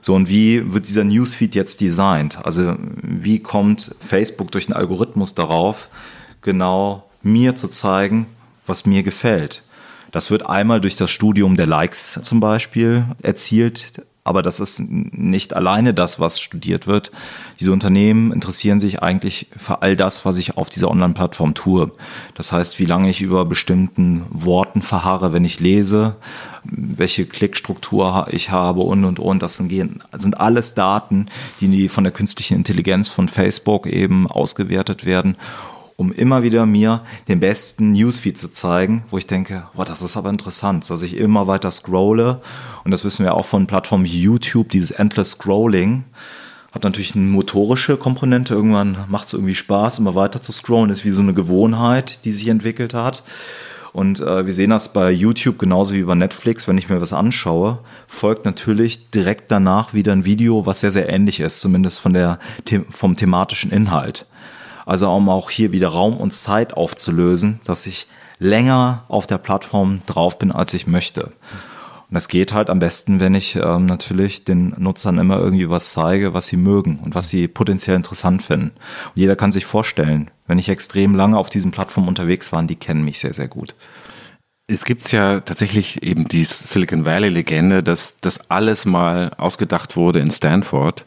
[0.00, 2.44] So, und wie wird dieser Newsfeed jetzt designt?
[2.44, 5.88] Also, wie kommt Facebook durch den Algorithmus darauf,
[6.42, 8.26] genau mir zu zeigen,
[8.66, 9.62] was mir gefällt?
[10.10, 14.02] Das wird einmal durch das Studium der Likes zum Beispiel erzielt.
[14.22, 17.10] Aber das ist nicht alleine das, was studiert wird.
[17.58, 21.90] Diese Unternehmen interessieren sich eigentlich für all das, was ich auf dieser Online-Plattform tue.
[22.34, 26.16] Das heißt, wie lange ich über bestimmten Worten verharre, wenn ich lese,
[26.64, 29.42] welche Klickstruktur ich habe und, und, und.
[29.42, 31.26] Das sind, alles Daten,
[31.60, 35.36] die von der künstlichen Intelligenz von Facebook eben ausgewertet werden
[36.00, 40.16] um immer wieder mir den besten Newsfeed zu zeigen, wo ich denke, boah, das ist
[40.16, 42.40] aber interessant, dass ich immer weiter scrolle.
[42.84, 46.04] Und das wissen wir auch von Plattformen wie YouTube, dieses Endless Scrolling
[46.72, 48.54] hat natürlich eine motorische Komponente.
[48.54, 50.88] Irgendwann macht es irgendwie Spaß, immer weiter zu scrollen.
[50.88, 53.24] Ist wie so eine Gewohnheit, die sich entwickelt hat.
[53.92, 56.68] Und äh, wir sehen das bei YouTube genauso wie bei Netflix.
[56.68, 61.08] Wenn ich mir was anschaue, folgt natürlich direkt danach wieder ein Video, was sehr, sehr
[61.10, 62.38] ähnlich ist, zumindest von der,
[62.88, 64.26] vom thematischen Inhalt.
[64.86, 68.06] Also um auch hier wieder Raum und Zeit aufzulösen, dass ich
[68.38, 71.32] länger auf der Plattform drauf bin, als ich möchte.
[72.10, 75.92] Und das geht halt am besten, wenn ich ähm, natürlich den Nutzern immer irgendwie was
[75.92, 78.70] zeige, was sie mögen und was sie potenziell interessant finden.
[78.70, 82.74] Und jeder kann sich vorstellen, wenn ich extrem lange auf diesen Plattformen unterwegs war, die
[82.74, 83.76] kennen mich sehr, sehr gut.
[84.66, 90.32] Es gibt ja tatsächlich eben die Silicon Valley-Legende, dass das alles mal ausgedacht wurde in
[90.32, 91.04] Stanford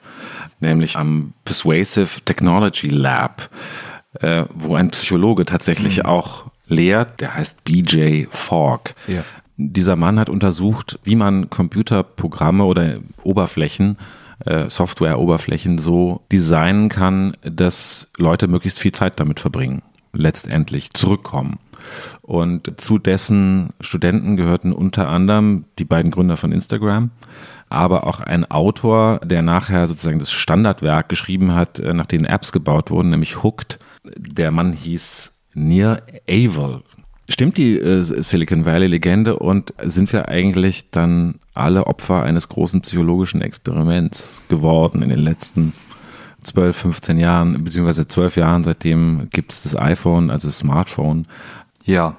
[0.63, 3.49] nämlich am Persuasive Technology Lab,
[4.19, 6.05] äh, wo ein Psychologe tatsächlich mhm.
[6.05, 8.95] auch lehrt, der heißt BJ Fogg.
[9.07, 9.23] Ja.
[9.57, 13.97] Dieser Mann hat untersucht, wie man Computerprogramme oder Oberflächen,
[14.45, 21.59] äh, Software-Oberflächen so designen kann, dass Leute möglichst viel Zeit damit verbringen, letztendlich zurückkommen.
[22.21, 27.11] Und zu dessen Studenten gehörten unter anderem die beiden Gründer von Instagram,
[27.73, 32.51] aber auch ein Autor, der nachher sozusagen das Standardwerk geschrieben hat, äh, nach denen Apps
[32.51, 33.79] gebaut wurden, nämlich Hooked.
[34.15, 36.81] Der Mann hieß Nir Avel.
[37.29, 43.41] Stimmt die äh, Silicon Valley-Legende und sind wir eigentlich dann alle Opfer eines großen psychologischen
[43.41, 45.73] Experiments geworden in den letzten
[46.43, 51.25] 12, 15 Jahren, beziehungsweise 12 Jahren, seitdem gibt es das iPhone, also das Smartphone.
[51.85, 52.17] Ja,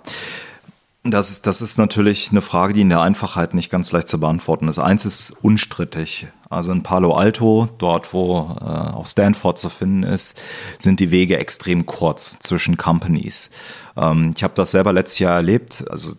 [1.04, 4.18] das ist, das ist natürlich eine Frage, die in der Einfachheit nicht ganz leicht zu
[4.18, 4.78] beantworten ist.
[4.78, 6.28] Eins ist unstrittig.
[6.48, 10.40] Also in Palo Alto, dort wo äh, auch Stanford zu finden ist,
[10.78, 13.50] sind die Wege extrem kurz zwischen Companies.
[13.98, 15.84] Ähm, ich habe das selber letztes Jahr erlebt.
[15.90, 16.12] Also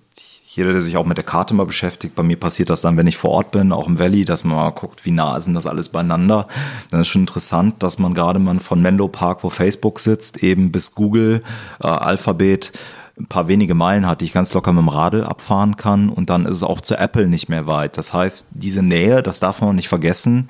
[0.46, 3.08] jeder, der sich auch mit der Karte mal beschäftigt, bei mir passiert das dann, wenn
[3.08, 5.66] ich vor Ort bin, auch im Valley, dass man mal guckt, wie nah sind das
[5.66, 6.48] alles beieinander.
[6.92, 10.72] Dann ist schon interessant, dass man gerade mal von Menlo Park, wo Facebook sitzt, eben
[10.72, 11.44] bis Google,
[11.82, 12.72] äh, Alphabet,
[13.18, 16.30] ein paar wenige Meilen hat, die ich ganz locker mit dem Radl abfahren kann und
[16.30, 17.98] dann ist es auch zu Apple nicht mehr weit.
[17.98, 20.50] Das heißt, diese Nähe, das darf man nicht vergessen,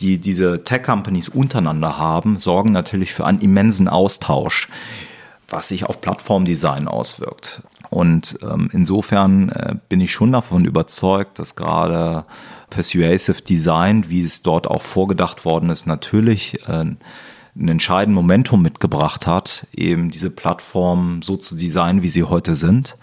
[0.00, 4.68] die diese Tech-Companies untereinander haben, sorgen natürlich für einen immensen Austausch,
[5.48, 7.62] was sich auf Plattformdesign auswirkt.
[7.90, 12.24] Und ähm, insofern äh, bin ich schon davon überzeugt, dass gerade
[12.70, 16.84] Persuasive Design, wie es dort auch vorgedacht worden ist, natürlich äh,
[17.60, 22.96] ein entscheidenden Momentum mitgebracht hat, eben diese Plattform so zu designen, wie sie heute sind.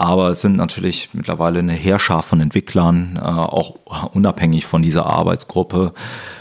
[0.00, 3.74] Aber es sind natürlich mittlerweile eine Heerschar von Entwicklern, äh, auch
[4.12, 5.92] unabhängig von dieser Arbeitsgruppe,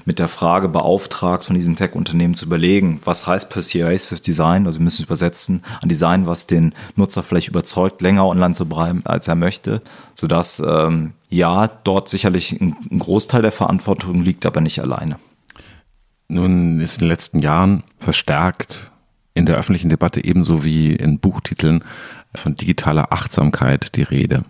[0.05, 4.67] mit der Frage beauftragt, von diesen Tech-Unternehmen zu überlegen, was heißt Persuasive Design?
[4.67, 9.01] Also wir müssen übersetzen an Design, was den Nutzer vielleicht überzeugt, länger online zu bleiben,
[9.05, 9.81] als er möchte,
[10.13, 15.15] sodass ähm, ja, dort sicherlich ein, ein Großteil der Verantwortung liegt, aber nicht alleine.
[16.27, 18.91] Nun ist in den letzten Jahren verstärkt
[19.33, 21.83] in der öffentlichen Debatte ebenso wie in Buchtiteln
[22.35, 24.43] von digitaler Achtsamkeit die Rede.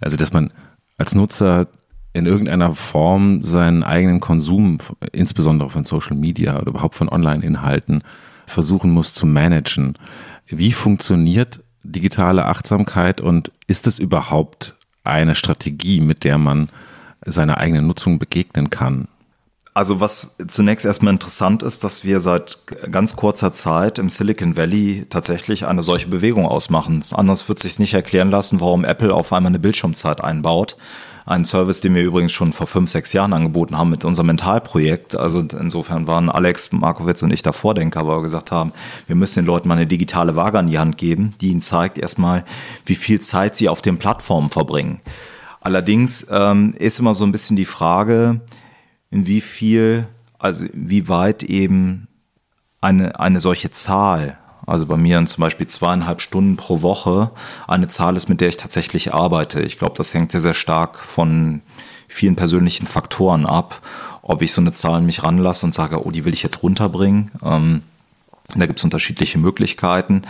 [0.00, 0.52] Also, dass man
[0.98, 1.68] als Nutzer
[2.12, 4.78] in irgendeiner Form seinen eigenen Konsum,
[5.12, 8.02] insbesondere von Social Media oder überhaupt von Online-Inhalten,
[8.46, 9.96] versuchen muss zu managen.
[10.46, 16.68] Wie funktioniert digitale Achtsamkeit und ist es überhaupt eine Strategie, mit der man
[17.24, 19.08] seiner eigenen Nutzung begegnen kann?
[19.72, 22.58] Also was zunächst erstmal interessant ist, dass wir seit
[22.90, 27.04] ganz kurzer Zeit im Silicon Valley tatsächlich eine solche Bewegung ausmachen.
[27.12, 30.76] Anders wird sich nicht erklären lassen, warum Apple auf einmal eine Bildschirmzeit einbaut.
[31.24, 35.14] Ein Service, den wir übrigens schon vor fünf, sechs Jahren angeboten haben mit unserem Mentalprojekt.
[35.14, 38.72] Also insofern waren Alex Markowitz und ich da Vordenker, weil wir gesagt haben,
[39.06, 41.98] wir müssen den Leuten mal eine digitale Waage an die Hand geben, die ihnen zeigt
[41.98, 42.44] erstmal,
[42.86, 45.00] wie viel Zeit sie auf den Plattformen verbringen.
[45.60, 48.40] Allerdings ähm, ist immer so ein bisschen die Frage,
[49.10, 50.06] in wie viel,
[50.38, 52.08] also wie weit eben
[52.80, 57.30] eine, eine solche Zahl, also bei mir zum Beispiel zweieinhalb Stunden pro Woche,
[57.66, 59.60] eine Zahl ist, mit der ich tatsächlich arbeite.
[59.60, 61.60] Ich glaube, das hängt sehr, sehr stark von
[62.06, 63.80] vielen persönlichen Faktoren ab,
[64.22, 67.30] ob ich so eine Zahl mich ranlasse und sage, oh, die will ich jetzt runterbringen.
[67.42, 67.82] Ähm,
[68.56, 70.22] da gibt es unterschiedliche Möglichkeiten,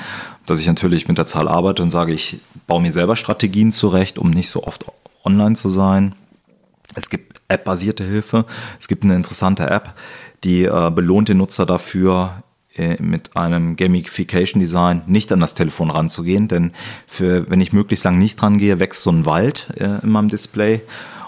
[0.46, 4.18] dass ich natürlich mit der Zahl arbeite und sage, ich baue mir selber Strategien zurecht,
[4.18, 4.86] um nicht so oft
[5.24, 6.14] online zu sein.
[6.94, 8.46] Es gibt App-basierte Hilfe.
[8.78, 9.94] Es gibt eine interessante App,
[10.44, 12.42] die äh, belohnt den Nutzer dafür,
[12.76, 16.72] äh, mit einem Gamification Design nicht an das Telefon ranzugehen, denn
[17.06, 20.28] für, wenn ich möglichst lang nicht dran gehe, wächst so ein Wald äh, in meinem
[20.28, 20.80] Display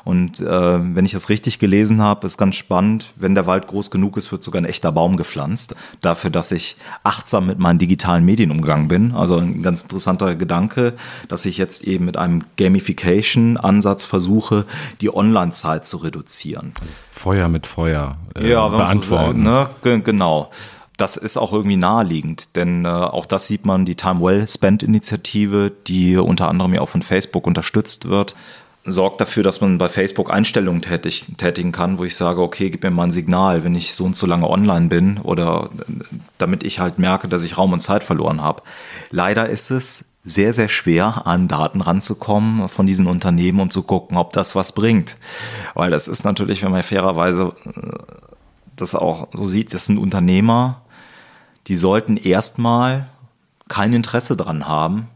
[0.05, 3.91] und äh, wenn ich das richtig gelesen habe, ist ganz spannend, wenn der Wald groß
[3.91, 5.75] genug ist, wird sogar ein echter Baum gepflanzt.
[6.01, 9.13] Dafür, dass ich achtsam mit meinen digitalen Medien umgegangen bin.
[9.13, 10.95] Also ein ganz interessanter Gedanke,
[11.29, 14.65] dass ich jetzt eben mit einem Gamification-Ansatz versuche,
[15.01, 16.73] die Online-Zeit zu reduzieren.
[17.11, 19.45] Feuer mit Feuer äh, ja, beantworten.
[19.45, 20.01] So, ne?
[20.03, 20.51] Genau
[20.99, 24.85] das ist auch irgendwie naheliegend, denn äh, auch das sieht man, die Time Well Spent
[24.85, 28.37] Initiative, die unter anderem ja auch von Facebook unterstützt wird,
[28.85, 32.83] sorgt dafür, dass man bei Facebook Einstellungen tätig, tätigen kann, wo ich sage, okay, gib
[32.83, 35.71] mir mal ein Signal, wenn ich so und so lange online bin oder
[36.39, 38.63] damit ich halt merke, dass ich Raum und Zeit verloren habe.
[39.11, 44.17] Leider ist es sehr, sehr schwer, an Daten ranzukommen von diesen Unternehmen und zu gucken,
[44.17, 45.17] ob das was bringt.
[45.75, 47.71] Weil das ist natürlich, wenn man fairerweise äh,
[48.77, 50.83] das auch so sieht, das sind Unternehmer,
[51.69, 53.09] die sollten erstmal
[53.69, 55.09] kein Interesse daran haben,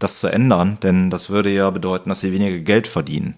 [0.00, 3.36] das zu ändern, denn das würde ja bedeuten, dass sie weniger Geld verdienen.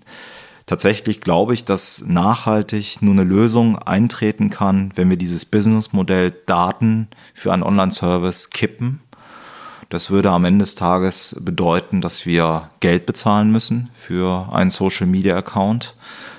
[0.64, 7.08] Tatsächlich glaube ich, dass nachhaltig nur eine Lösung eintreten kann, wenn wir dieses Businessmodell Daten
[7.34, 9.00] für einen Online-Service kippen.
[9.88, 15.94] Das würde am Ende des Tages bedeuten, dass wir Geld bezahlen müssen für einen Social-Media-Account.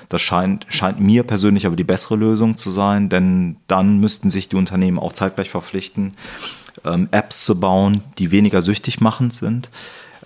[0.08, 4.48] Das scheint, scheint mir persönlich aber die bessere Lösung zu sein, denn dann müssten sich
[4.48, 6.12] die Unternehmen auch zeitgleich verpflichten,
[6.84, 9.70] ähm, Apps zu bauen, die weniger süchtig machend sind.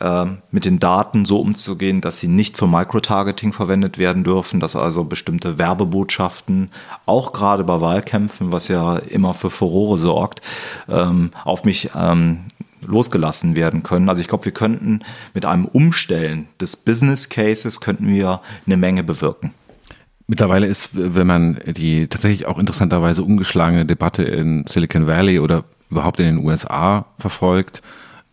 [0.00, 4.76] Ähm, mit den Daten so umzugehen, dass sie nicht für Microtargeting verwendet werden dürfen, dass
[4.76, 6.70] also bestimmte Werbebotschaften,
[7.04, 10.40] auch gerade bei Wahlkämpfen, was ja immer für Furore sorgt,
[10.88, 12.44] ähm, auf mich ähm,
[12.86, 14.08] losgelassen werden können.
[14.08, 15.00] Also ich glaube, wir könnten
[15.34, 19.52] mit einem Umstellen des Business Cases könnten wir eine Menge bewirken.
[20.28, 26.20] Mittlerweile ist, wenn man die tatsächlich auch interessanterweise umgeschlagene Debatte in Silicon Valley oder überhaupt
[26.20, 27.82] in den USA verfolgt,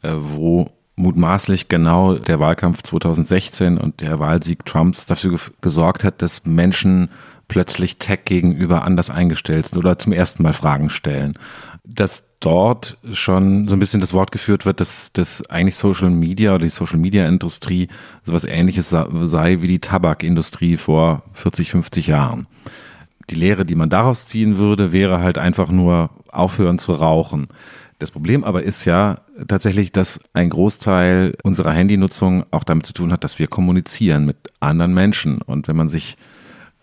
[0.04, 6.46] äh, wo mutmaßlich genau der Wahlkampf 2016 und der Wahlsieg Trumps dafür gesorgt hat, dass
[6.46, 7.10] Menschen
[7.48, 11.38] plötzlich Tech gegenüber anders eingestellt sind oder zum ersten Mal Fragen stellen.
[11.84, 16.52] Dass dort schon so ein bisschen das Wort geführt wird, dass, dass eigentlich Social Media
[16.56, 17.88] oder die Social Media Industrie
[18.24, 22.48] sowas ähnliches sei wie die Tabakindustrie vor 40, 50 Jahren.
[23.30, 27.48] Die Lehre, die man daraus ziehen würde, wäre halt einfach nur aufhören zu rauchen.
[28.00, 33.12] Das Problem aber ist ja tatsächlich, dass ein Großteil unserer Handynutzung auch damit zu tun
[33.12, 35.42] hat, dass wir kommunizieren mit anderen Menschen.
[35.42, 36.18] Und wenn man sich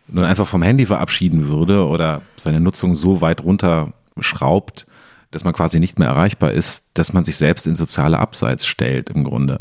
[0.08, 4.86] nur einfach vom Handy verabschieden würde oder seine Nutzung so weit runterschraubt,
[5.30, 9.10] dass man quasi nicht mehr erreichbar ist, dass man sich selbst in soziale Abseits stellt
[9.10, 9.58] im Grunde.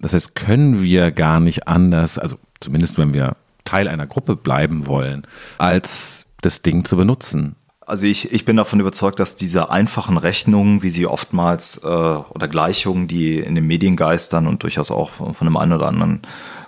[0.00, 4.86] Das heißt, können wir gar nicht anders, also zumindest wenn wir Teil einer Gruppe bleiben
[4.86, 5.26] wollen,
[5.58, 7.56] als das Ding zu benutzen.
[7.84, 12.46] Also ich, ich bin davon überzeugt, dass diese einfachen Rechnungen, wie sie oftmals äh, oder
[12.48, 16.22] Gleichungen, die in den Medien geistern und durchaus auch von, von einem einen oder anderen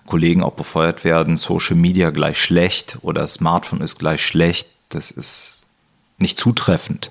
[0.07, 5.67] Kollegen auch befeuert werden, Social Media gleich schlecht oder Smartphone ist gleich schlecht, das ist
[6.19, 7.11] nicht zutreffend.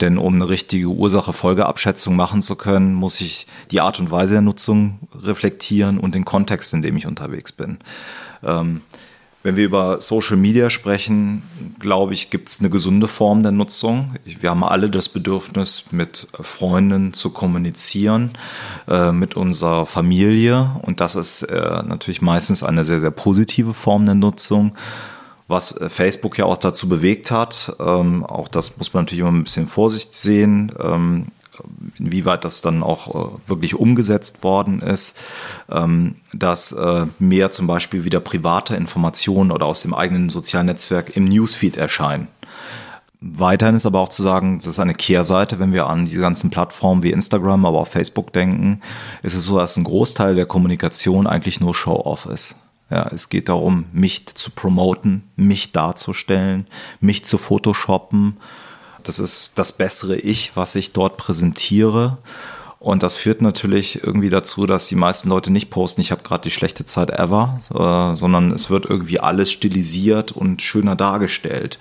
[0.00, 4.42] Denn um eine richtige Ursache-Folgeabschätzung machen zu können, muss ich die Art und Weise der
[4.42, 7.78] Nutzung reflektieren und den Kontext, in dem ich unterwegs bin.
[8.42, 8.82] Ähm,
[9.46, 11.40] wenn wir über Social Media sprechen,
[11.78, 14.16] glaube ich, gibt es eine gesunde Form der Nutzung.
[14.24, 18.32] Wir haben alle das Bedürfnis, mit Freunden zu kommunizieren,
[18.88, 20.72] äh, mit unserer Familie.
[20.82, 24.76] Und das ist äh, natürlich meistens eine sehr, sehr positive Form der Nutzung
[25.48, 27.72] was äh, Facebook ja auch dazu bewegt hat.
[27.78, 30.72] Ähm, auch das muss man natürlich immer ein bisschen Vorsicht sehen.
[30.82, 31.26] Ähm,
[31.98, 35.18] inwieweit das dann auch äh, wirklich umgesetzt worden ist,
[35.70, 41.16] ähm, dass äh, mehr zum Beispiel wieder private Informationen oder aus dem eigenen sozialen Netzwerk
[41.16, 42.28] im Newsfeed erscheinen.
[43.20, 46.50] Weiterhin ist aber auch zu sagen, das ist eine Kehrseite, wenn wir an diese ganzen
[46.50, 48.82] Plattformen wie Instagram, aber auch Facebook denken,
[49.22, 52.56] ist es so, dass ein Großteil der Kommunikation eigentlich nur Show-off ist.
[52.90, 56.66] Ja, es geht darum, mich zu promoten, mich darzustellen,
[57.00, 58.36] mich zu photoshoppen.
[59.08, 62.18] Das ist das bessere Ich, was ich dort präsentiere.
[62.78, 66.42] Und das führt natürlich irgendwie dazu, dass die meisten Leute nicht posten, ich habe gerade
[66.42, 71.78] die schlechte Zeit ever, äh, sondern es wird irgendwie alles stilisiert und schöner dargestellt.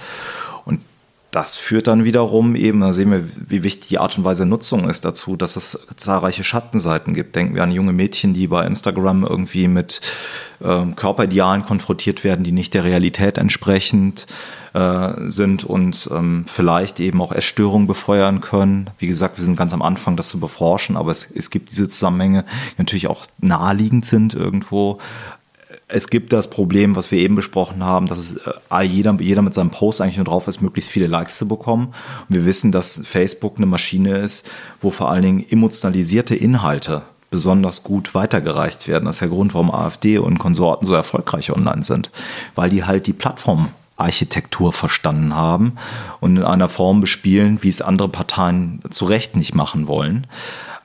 [1.36, 4.89] Das führt dann wiederum eben, da sehen wir, wie wichtig die Art und Weise Nutzung
[4.89, 7.36] ist dazu, dass es zahlreiche Schattenseiten gibt.
[7.36, 10.00] Denken wir an junge Mädchen, die bei Instagram irgendwie mit
[10.63, 14.28] ähm, Körperidealen konfrontiert werden, die nicht der Realität entsprechend
[14.74, 18.89] äh, sind und ähm, vielleicht eben auch Essstörungen befeuern können.
[18.98, 21.89] Wie gesagt, wir sind ganz am Anfang, das zu beforschen, aber es, es gibt diese
[21.89, 25.00] Zusammenhänge, die natürlich auch naheliegend sind irgendwo
[25.88, 28.38] es gibt das Problem, was wir eben besprochen haben, dass
[28.71, 31.93] äh, jeder, jeder mit seinem Post eigentlich nur drauf ist, möglichst viele Likes zu bekommen.
[32.28, 34.50] Und wir wissen, dass Facebook eine Maschine ist,
[34.82, 39.06] wo vor allen Dingen emotionalisierte Inhalte besonders gut weitergereicht werden.
[39.06, 42.10] Das ist der Grund, warum AfD und Konsorten so erfolgreich online sind,
[42.56, 45.74] weil die halt die Plattformarchitektur verstanden haben
[46.19, 50.26] und in einer Form bespielen, wie es andere Parteien zu Recht nicht machen wollen.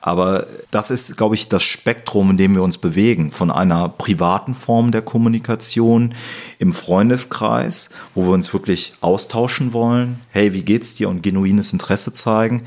[0.01, 3.31] Aber das ist, glaube ich, das Spektrum, in dem wir uns bewegen.
[3.31, 6.15] Von einer privaten Form der Kommunikation
[6.57, 10.19] im Freundeskreis, wo wir uns wirklich austauschen wollen.
[10.31, 11.07] Hey, wie geht's dir?
[11.07, 12.63] Und genuines Interesse zeigen.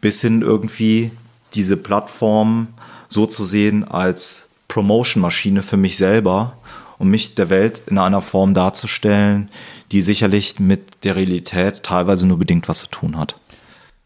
[0.00, 1.10] Bis hin irgendwie
[1.54, 2.68] diese Plattform
[3.08, 6.56] so zu sehen als Promotion-Maschine für mich selber,
[6.98, 9.50] um mich der Welt in einer Form darzustellen,
[9.90, 13.34] die sicherlich mit der Realität teilweise nur bedingt was zu tun hat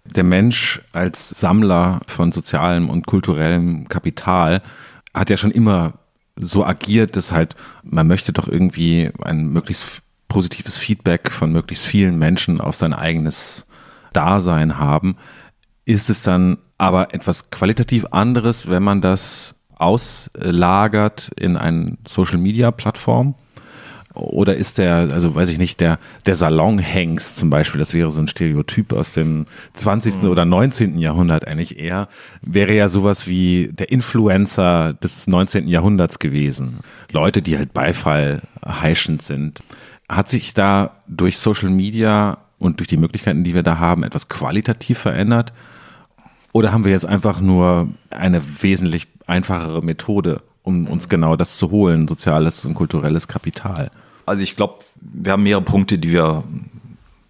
[0.05, 4.63] der Mensch als Sammler von sozialem und kulturellem Kapital
[5.15, 5.95] hat ja schon immer
[6.37, 12.19] so agiert, dass halt man möchte doch irgendwie ein möglichst positives Feedback von möglichst vielen
[12.19, 13.67] Menschen auf sein eigenes
[14.13, 15.17] Dasein haben.
[15.85, 23.35] Ist es dann aber etwas qualitativ anderes, wenn man das auslagert in eine Social-Media-Plattform?
[24.15, 28.21] Oder ist der, also weiß ich nicht, der, der Salonhengst zum Beispiel, das wäre so
[28.21, 30.23] ein Stereotyp aus dem 20.
[30.23, 30.29] Mhm.
[30.29, 30.99] oder 19.
[30.99, 32.09] Jahrhundert eigentlich eher,
[32.43, 35.69] wäre ja sowas wie der Influencer des 19.
[35.69, 36.81] Jahrhunderts gewesen.
[37.13, 39.63] Leute, die halt Beifall heischend sind.
[40.09, 44.29] Hat sich da durch Social Media und durch die Möglichkeiten, die wir da haben, etwas
[44.29, 45.53] qualitativ verändert?
[46.53, 51.71] Oder haben wir jetzt einfach nur eine wesentlich einfachere Methode, um uns genau das zu
[51.71, 53.91] holen, soziales und kulturelles Kapital?
[54.27, 56.45] Also ich glaube, wir haben mehrere Punkte, die wir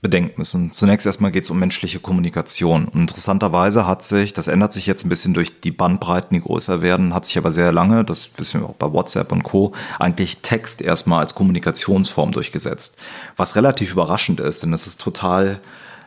[0.02, 0.72] bedenken müssen.
[0.72, 2.86] Zunächst erstmal geht es um menschliche Kommunikation.
[2.86, 6.80] Und interessanterweise hat sich, das ändert sich jetzt ein bisschen durch die Bandbreiten, die größer
[6.80, 10.38] werden, hat sich aber sehr lange, das wissen wir auch bei WhatsApp und Co., eigentlich
[10.38, 12.96] Text erstmal als Kommunikationsform durchgesetzt.
[13.36, 15.60] Was relativ überraschend ist, denn es ist total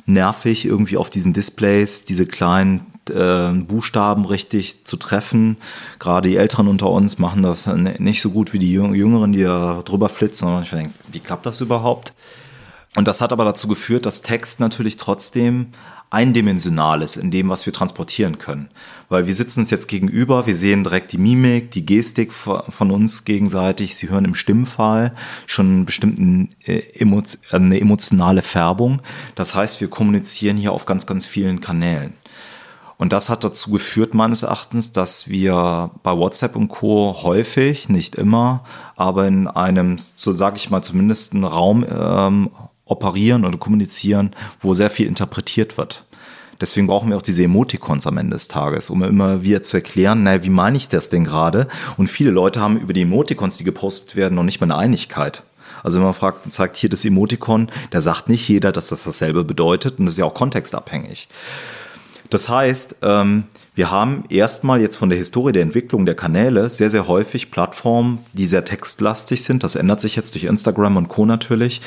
[0.05, 5.57] nervig, irgendwie auf diesen Displays diese kleinen äh, Buchstaben richtig zu treffen.
[5.99, 9.81] Gerade die Älteren unter uns machen das nicht so gut wie die Jüngeren, die da
[9.83, 10.47] drüber flitzen.
[10.47, 12.13] Und ich denke, wie klappt das überhaupt?
[12.95, 15.67] Und das hat aber dazu geführt, dass Text natürlich trotzdem
[16.13, 18.69] eindimensional ist in dem, was wir transportieren können.
[19.09, 23.25] Weil wir sitzen uns jetzt gegenüber, wir sehen direkt die Mimik, die Gestik von uns
[23.25, 25.15] gegenseitig, sie hören im Stimmfall
[25.47, 26.83] schon einen bestimmten äh,
[27.49, 29.01] eine emotionale Färbung.
[29.33, 32.13] Das heißt, wir kommunizieren hier auf ganz, ganz vielen Kanälen.
[32.97, 37.15] Und das hat dazu geführt, meines Erachtens, dass wir bei WhatsApp und Co.
[37.23, 38.63] häufig, nicht immer,
[38.95, 42.49] aber in einem, so sage ich mal, zumindest einen Raum ähm,
[42.85, 46.05] operieren oder kommunizieren, wo sehr viel interpretiert wird.
[46.61, 50.23] Deswegen brauchen wir auch diese Emoticons am Ende des Tages, um immer wieder zu erklären,
[50.23, 51.67] naja, wie meine ich das denn gerade?
[51.97, 55.43] Und viele Leute haben über die Emoticons, die gepostet werden, noch nicht mal eine Einigkeit.
[55.83, 59.43] Also wenn man fragt, zeigt hier das Emoticon, da sagt nicht jeder, dass das dasselbe
[59.43, 61.27] bedeutet und das ist ja auch kontextabhängig.
[62.33, 63.43] Das heißt, ähm,
[63.75, 68.25] wir haben erstmal jetzt von der Historie der Entwicklung der Kanäle sehr, sehr häufig Plattformen,
[68.33, 69.63] die sehr textlastig sind.
[69.63, 71.27] Das ändert sich jetzt durch Instagram und Co.
[71.27, 71.81] natürlich.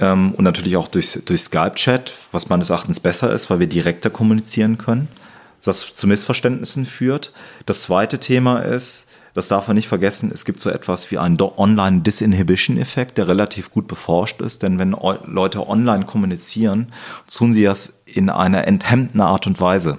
[0.00, 4.08] Ähm, und natürlich auch durch, durch Skype-Chat, was meines Erachtens besser ist, weil wir direkter
[4.08, 5.08] kommunizieren können,
[5.62, 7.30] das zu Missverständnissen führt.
[7.66, 11.40] Das zweite Thema ist, das darf man nicht vergessen, es gibt so etwas wie einen
[11.40, 14.94] Online-Disinhibition-Effekt, der relativ gut beforscht ist, denn wenn
[15.26, 16.92] Leute online kommunizieren,
[17.32, 19.98] tun sie das in einer enthemmten Art und Weise.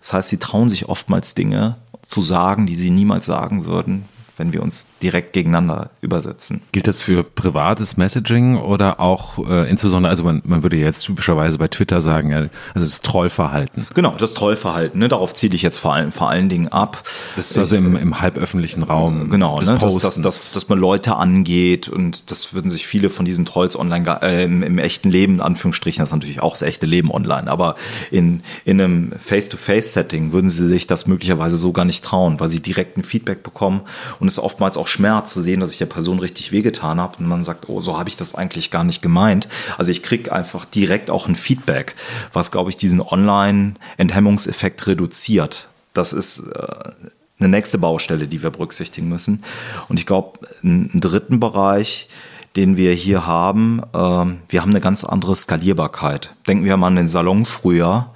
[0.00, 4.06] Das heißt, sie trauen sich oftmals Dinge zu sagen, die sie niemals sagen würden,
[4.40, 6.62] wenn wir uns direkt gegeneinander übersetzen.
[6.72, 11.58] Gilt das für privates Messaging oder auch äh, insbesondere, also man, man würde jetzt typischerweise
[11.58, 13.86] bei Twitter sagen, also das Trollverhalten.
[13.94, 17.04] Genau, das Trollverhalten, ne, darauf ziele ich jetzt vor allem, vor allen Dingen ab.
[17.36, 19.28] Das ist also im, im halböffentlichen Raum.
[19.28, 23.26] Genau, ne, dass, dass, dass, dass man Leute angeht und das würden sich viele von
[23.26, 26.62] diesen Trolls online äh, im, im, echten Leben, in Anführungsstrichen, das ist natürlich auch das
[26.62, 27.76] echte Leben online, aber
[28.10, 32.60] in, in einem Face-to-Face-Setting würden sie sich das möglicherweise so gar nicht trauen, weil sie
[32.60, 33.82] direkt ein Feedback bekommen
[34.18, 37.26] und es oftmals auch Schmerz zu sehen, dass ich der Person richtig wehgetan habe und
[37.26, 39.48] man sagt, oh, so habe ich das eigentlich gar nicht gemeint.
[39.78, 41.94] Also ich kriege einfach direkt auch ein Feedback,
[42.32, 45.68] was, glaube ich, diesen Online-Enthemmungseffekt reduziert.
[45.92, 46.90] Das ist äh,
[47.38, 49.44] eine nächste Baustelle, die wir berücksichtigen müssen.
[49.88, 52.08] Und ich glaube, einen dritten Bereich,
[52.56, 56.36] den wir hier haben, äh, wir haben eine ganz andere Skalierbarkeit.
[56.46, 58.10] Denken wir mal an den Salon früher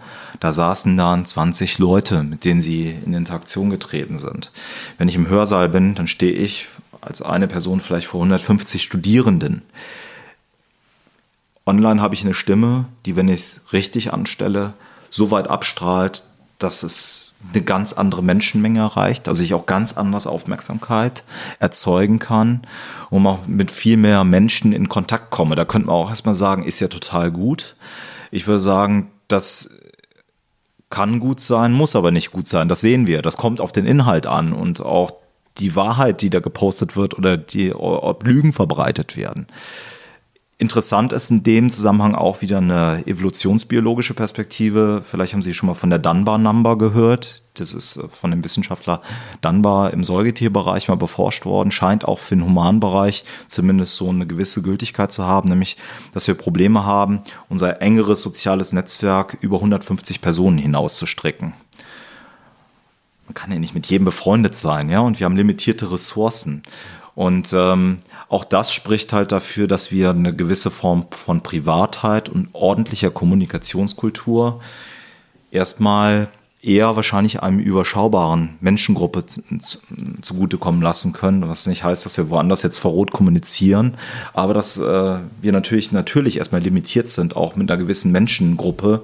[0.44, 4.52] da saßen dann 20 Leute, mit denen sie in Interaktion getreten sind.
[4.98, 6.68] Wenn ich im Hörsaal bin, dann stehe ich
[7.00, 9.62] als eine Person vielleicht vor 150 Studierenden.
[11.64, 14.74] Online habe ich eine Stimme, die, wenn ich es richtig anstelle,
[15.08, 16.24] so weit abstrahlt,
[16.58, 21.24] dass es eine ganz andere Menschenmenge erreicht, also ich auch ganz anders Aufmerksamkeit
[21.58, 22.60] erzeugen kann
[23.08, 25.54] und auch mit viel mehr Menschen in Kontakt komme.
[25.54, 27.76] Da könnte man auch erstmal sagen, ist ja total gut.
[28.30, 29.80] Ich würde sagen, dass
[30.94, 32.68] kann gut sein, muss aber nicht gut sein.
[32.68, 33.20] Das sehen wir.
[33.20, 35.10] Das kommt auf den Inhalt an und auch
[35.58, 39.48] die Wahrheit, die da gepostet wird oder die, ob Lügen verbreitet werden.
[40.64, 45.02] Interessant ist in dem Zusammenhang auch wieder eine evolutionsbiologische Perspektive.
[45.02, 47.42] Vielleicht haben Sie schon mal von der Dunbar Number gehört.
[47.52, 49.02] Das ist äh, von dem Wissenschaftler
[49.42, 51.70] Dunbar im Säugetierbereich mal beforscht worden.
[51.70, 55.76] Scheint auch für den Humanbereich zumindest so eine gewisse Gültigkeit zu haben, nämlich,
[56.14, 61.52] dass wir Probleme haben, unser engeres soziales Netzwerk über 150 Personen hinauszustrecken
[63.26, 66.62] man kann ja nicht mit jedem befreundet sein, ja, und wir haben limitierte Ressourcen.
[67.14, 72.48] Und ähm, auch das spricht halt dafür, dass wir eine gewisse Form von Privatheit und
[72.52, 74.60] ordentlicher Kommunikationskultur
[75.50, 76.28] erstmal
[76.64, 79.24] eher wahrscheinlich einem überschaubaren Menschengruppe
[80.22, 83.96] zugutekommen lassen können, was nicht heißt, dass wir woanders jetzt verrot kommunizieren,
[84.32, 89.02] aber dass äh, wir natürlich natürlich erstmal limitiert sind, auch mit einer gewissen Menschengruppe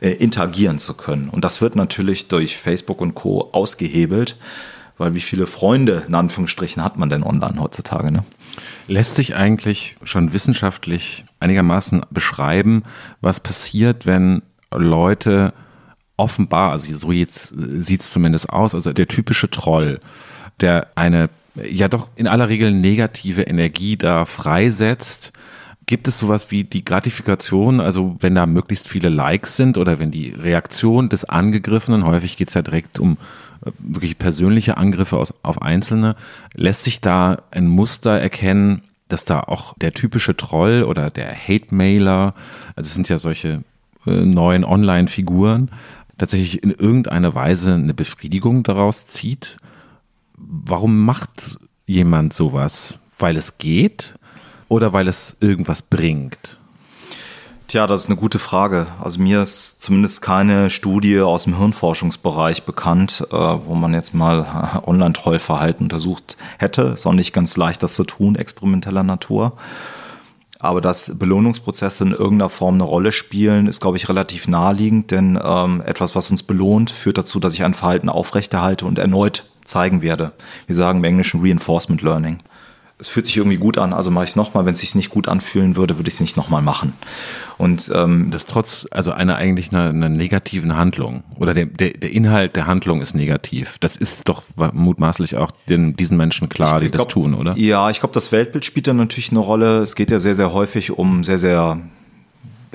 [0.00, 1.28] äh, interagieren zu können.
[1.28, 3.50] Und das wird natürlich durch Facebook und Co.
[3.52, 4.36] ausgehebelt.
[4.98, 8.12] Weil wie viele Freunde in Anführungsstrichen hat man denn online heutzutage?
[8.12, 8.24] Ne?
[8.88, 12.82] Lässt sich eigentlich schon wissenschaftlich einigermaßen beschreiben,
[13.20, 15.52] was passiert, wenn Leute
[16.16, 20.00] offenbar, also so jetzt sieht es zumindest aus, also der typische Troll,
[20.60, 25.32] der eine ja doch in aller Regel negative Energie da freisetzt,
[25.86, 30.12] Gibt es sowas wie die Gratifikation, also wenn da möglichst viele Likes sind oder wenn
[30.12, 33.16] die Reaktion des Angegriffenen, häufig geht es ja direkt um
[33.78, 36.16] wirklich persönliche Angriffe aus, auf Einzelne.
[36.54, 42.34] Lässt sich da ein Muster erkennen, dass da auch der typische Troll oder der Hate-Mailer,
[42.76, 43.62] also es sind ja solche
[44.06, 45.70] äh, neuen Online-Figuren,
[46.18, 49.56] tatsächlich in irgendeiner Weise eine Befriedigung daraus zieht?
[50.36, 52.98] Warum macht jemand sowas?
[53.18, 54.14] Weil es geht
[54.68, 56.58] oder weil es irgendwas bringt?
[57.72, 58.86] Tja, das ist eine gute Frage.
[59.02, 64.82] Also mir ist zumindest keine Studie aus dem Hirnforschungsbereich bekannt, äh, wo man jetzt mal
[64.84, 66.82] Online-Trollverhalten untersucht hätte.
[66.82, 69.54] Ist auch nicht ganz leicht, das zu tun, experimenteller Natur.
[70.58, 75.40] Aber dass Belohnungsprozesse in irgendeiner Form eine Rolle spielen, ist, glaube ich, relativ naheliegend, denn
[75.42, 80.02] ähm, etwas, was uns belohnt, führt dazu, dass ich ein Verhalten aufrechterhalte und erneut zeigen
[80.02, 80.32] werde.
[80.66, 82.40] Wir sagen im Englischen Reinforcement Learning
[83.02, 84.64] es fühlt sich irgendwie gut an, also mache ich es nochmal.
[84.64, 86.92] Wenn es sich nicht gut anfühlen würde, würde ich es nicht nochmal machen.
[87.58, 92.12] Und ähm, das trotz also einer eigentlich einer, einer negativen Handlung oder der, der, der
[92.12, 93.78] Inhalt der Handlung ist negativ.
[93.80, 97.54] Das ist doch mutmaßlich auch den, diesen Menschen klar, die glaub, das tun, oder?
[97.58, 99.82] Ja, ich glaube, das Weltbild spielt da natürlich eine Rolle.
[99.82, 101.82] Es geht ja sehr, sehr häufig um sehr, sehr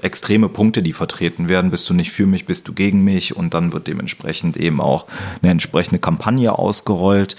[0.01, 1.71] extreme Punkte, die vertreten werden.
[1.71, 3.36] Bist du nicht für mich, bist du gegen mich?
[3.36, 5.05] Und dann wird dementsprechend eben auch
[5.41, 7.36] eine entsprechende Kampagne ausgerollt.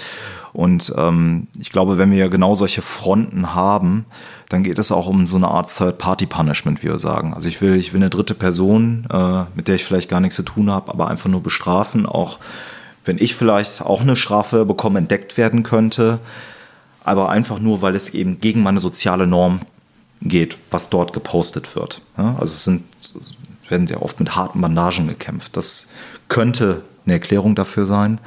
[0.52, 4.06] Und ähm, ich glaube, wenn wir genau solche Fronten haben,
[4.48, 7.34] dann geht es auch um so eine Art Third-Party-Punishment, wie wir sagen.
[7.34, 10.36] Also ich will, ich will eine dritte Person, äh, mit der ich vielleicht gar nichts
[10.36, 12.38] zu tun habe, aber einfach nur bestrafen, auch
[13.04, 16.18] wenn ich vielleicht auch eine Strafe bekomme, entdeckt werden könnte,
[17.04, 19.60] aber einfach nur, weil es eben gegen meine soziale Norm
[20.20, 22.02] geht, was dort gepostet wird.
[22.16, 22.84] Ja, also es sind,
[23.68, 25.56] werden sehr oft mit harten Bandagen gekämpft.
[25.56, 25.90] Das
[26.28, 28.18] könnte eine Erklärung dafür sein.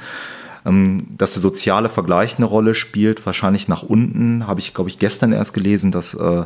[0.66, 5.00] Ähm, dass der soziale Vergleich eine Rolle spielt, wahrscheinlich nach unten, habe ich, glaube ich,
[5.00, 6.44] gestern erst gelesen, dass äh,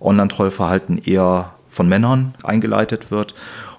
[0.00, 3.34] Online-Trollverhalten eher von Männern eingeleitet wird.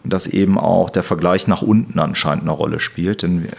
[0.07, 3.23] Und dass eben auch der Vergleich nach unten anscheinend eine Rolle spielt.
[3.23, 3.49] Denn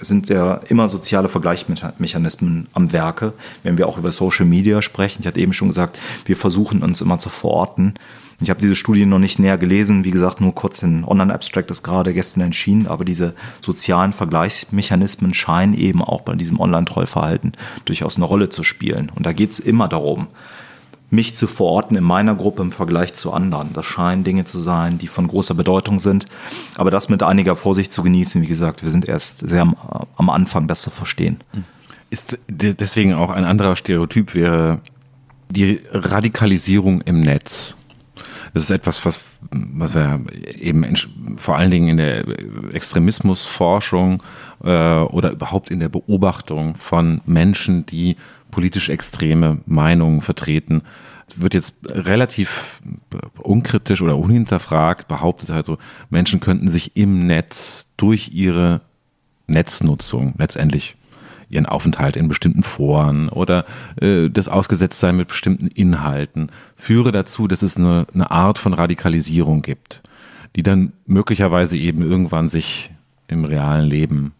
[0.00, 3.32] es sind ja immer soziale Vergleichsmechanismen am Werke,
[3.62, 5.18] wenn wir auch über Social Media sprechen.
[5.20, 7.94] Ich hatte eben schon gesagt, wir versuchen uns immer zu verorten.
[8.42, 10.02] Ich habe diese Studie noch nicht näher gelesen.
[10.02, 12.88] Wie gesagt, nur kurz den Online-Abstract ist gerade gestern entschieden.
[12.88, 13.32] Aber diese
[13.62, 17.52] sozialen Vergleichsmechanismen scheinen eben auch bei diesem Online-Trollverhalten
[17.84, 19.12] durchaus eine Rolle zu spielen.
[19.14, 20.26] Und da geht es immer darum,
[21.10, 23.72] mich zu verorten in meiner Gruppe im Vergleich zu anderen.
[23.72, 26.26] Das scheinen Dinge zu sein, die von großer Bedeutung sind.
[26.76, 29.76] Aber das mit einiger Vorsicht zu genießen, wie gesagt, wir sind erst sehr am,
[30.16, 31.38] am Anfang, das zu verstehen.
[32.10, 34.80] Ist deswegen auch ein anderer Stereotyp wäre
[35.50, 37.76] die Radikalisierung im Netz.
[38.52, 40.86] Das ist etwas, was, was wir eben
[41.36, 42.24] vor allen Dingen in der
[42.72, 44.22] Extremismusforschung
[44.62, 48.16] äh, oder überhaupt in der Beobachtung von Menschen, die
[48.54, 50.82] politisch extreme Meinungen vertreten,
[51.34, 52.80] wird jetzt relativ
[53.38, 55.76] unkritisch oder unhinterfragt behauptet, also
[56.08, 58.80] Menschen könnten sich im Netz durch ihre
[59.48, 60.94] Netznutzung letztendlich
[61.50, 63.64] ihren Aufenthalt in bestimmten Foren oder
[64.00, 69.62] äh, das Ausgesetztsein mit bestimmten Inhalten führe dazu, dass es eine, eine Art von Radikalisierung
[69.62, 70.02] gibt,
[70.54, 72.92] die dann möglicherweise eben irgendwann sich
[73.26, 74.32] im realen Leben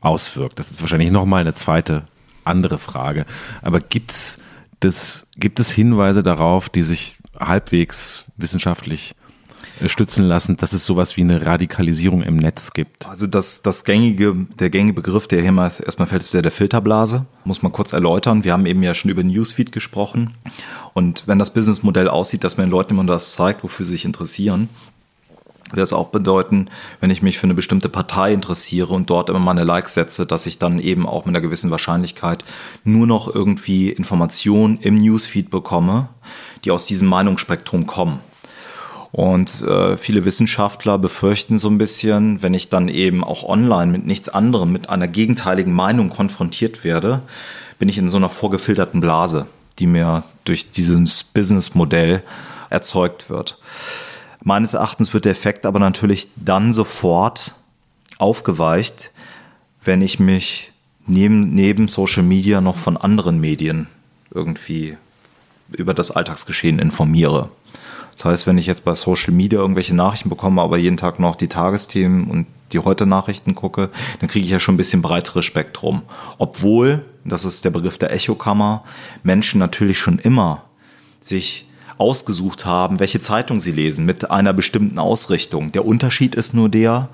[0.00, 0.58] auswirkt.
[0.58, 2.04] Das ist wahrscheinlich nochmal eine zweite
[2.46, 3.26] andere Frage.
[3.62, 4.38] Aber gibt's
[4.80, 9.14] das, gibt es Hinweise darauf, die sich halbwegs wissenschaftlich
[9.80, 13.06] äh, stützen lassen, dass es sowas wie eine Radikalisierung im Netz gibt?
[13.06, 16.50] Also das, das gängige, der gängige Begriff, der hier mal erstmal fällt, ist der der
[16.50, 17.26] Filterblase.
[17.44, 18.44] Muss man kurz erläutern.
[18.44, 20.34] Wir haben eben ja schon über Newsfeed gesprochen.
[20.94, 24.04] Und wenn das Businessmodell aussieht, dass man den Leuten immer das zeigt, wofür sie sich
[24.04, 24.68] interessieren,
[25.70, 26.68] wird das auch bedeuten,
[27.00, 30.46] wenn ich mich für eine bestimmte Partei interessiere und dort immer meine Likes setze, dass
[30.46, 32.44] ich dann eben auch mit einer gewissen Wahrscheinlichkeit
[32.84, 36.08] nur noch irgendwie Informationen im Newsfeed bekomme,
[36.64, 38.20] die aus diesem Meinungsspektrum kommen.
[39.12, 44.04] Und äh, viele Wissenschaftler befürchten so ein bisschen, wenn ich dann eben auch online mit
[44.06, 47.22] nichts anderem, mit einer gegenteiligen Meinung konfrontiert werde,
[47.78, 49.46] bin ich in so einer vorgefilterten Blase,
[49.78, 52.22] die mir durch dieses Businessmodell
[52.68, 53.58] erzeugt wird.
[54.42, 57.54] Meines Erachtens wird der Effekt aber natürlich dann sofort
[58.18, 59.10] aufgeweicht,
[59.82, 60.72] wenn ich mich
[61.06, 63.86] neben, neben Social Media noch von anderen Medien
[64.32, 64.96] irgendwie
[65.72, 67.48] über das Alltagsgeschehen informiere.
[68.14, 71.36] Das heißt, wenn ich jetzt bei Social Media irgendwelche Nachrichten bekomme, aber jeden Tag noch
[71.36, 76.02] die Tagesthemen und die Heute-Nachrichten gucke, dann kriege ich ja schon ein bisschen breiteres Spektrum.
[76.38, 78.84] Obwohl, das ist der Begriff der Echokammer,
[79.22, 80.62] Menschen natürlich schon immer
[81.20, 81.68] sich
[81.98, 85.72] ausgesucht haben, welche Zeitung sie lesen, mit einer bestimmten Ausrichtung.
[85.72, 87.08] Der Unterschied ist nur der,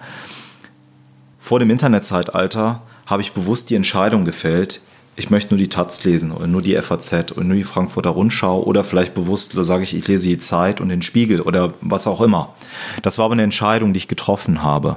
[1.39, 4.80] vor dem Internetzeitalter habe ich bewusst die Entscheidung gefällt,
[5.14, 8.62] ich möchte nur die Taz lesen oder nur die FAZ oder nur die Frankfurter Rundschau
[8.62, 12.20] oder vielleicht bewusst sage ich, ich lese die Zeit und den Spiegel oder was auch
[12.20, 12.55] immer.
[13.03, 14.97] Das war aber eine Entscheidung, die ich getroffen habe.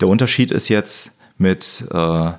[0.00, 2.32] Der Unterschied ist jetzt mit äh,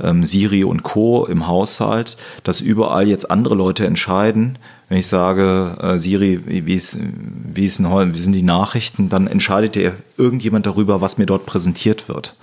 [0.00, 1.26] ähm, Siri und Co.
[1.26, 4.58] im Haushalt, dass überall jetzt andere Leute entscheiden.
[4.88, 9.26] Wenn ich sage, äh, Siri, wie, ist, wie, ist denn, wie sind die Nachrichten, dann
[9.26, 12.34] entscheidet ja irgendjemand darüber, was mir dort präsentiert wird.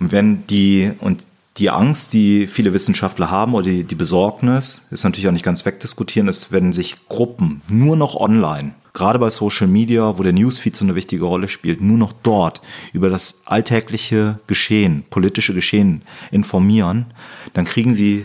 [0.00, 1.26] Und wenn die, und
[1.58, 5.64] die Angst, die viele Wissenschaftler haben oder die, die Besorgnis, ist natürlich auch nicht ganz
[5.64, 10.74] wegdiskutieren, ist, wenn sich Gruppen nur noch online, gerade bei Social Media, wo der Newsfeed
[10.74, 12.62] so eine wichtige Rolle spielt, nur noch dort
[12.94, 17.04] über das alltägliche Geschehen, politische Geschehen informieren,
[17.52, 18.24] dann kriegen sie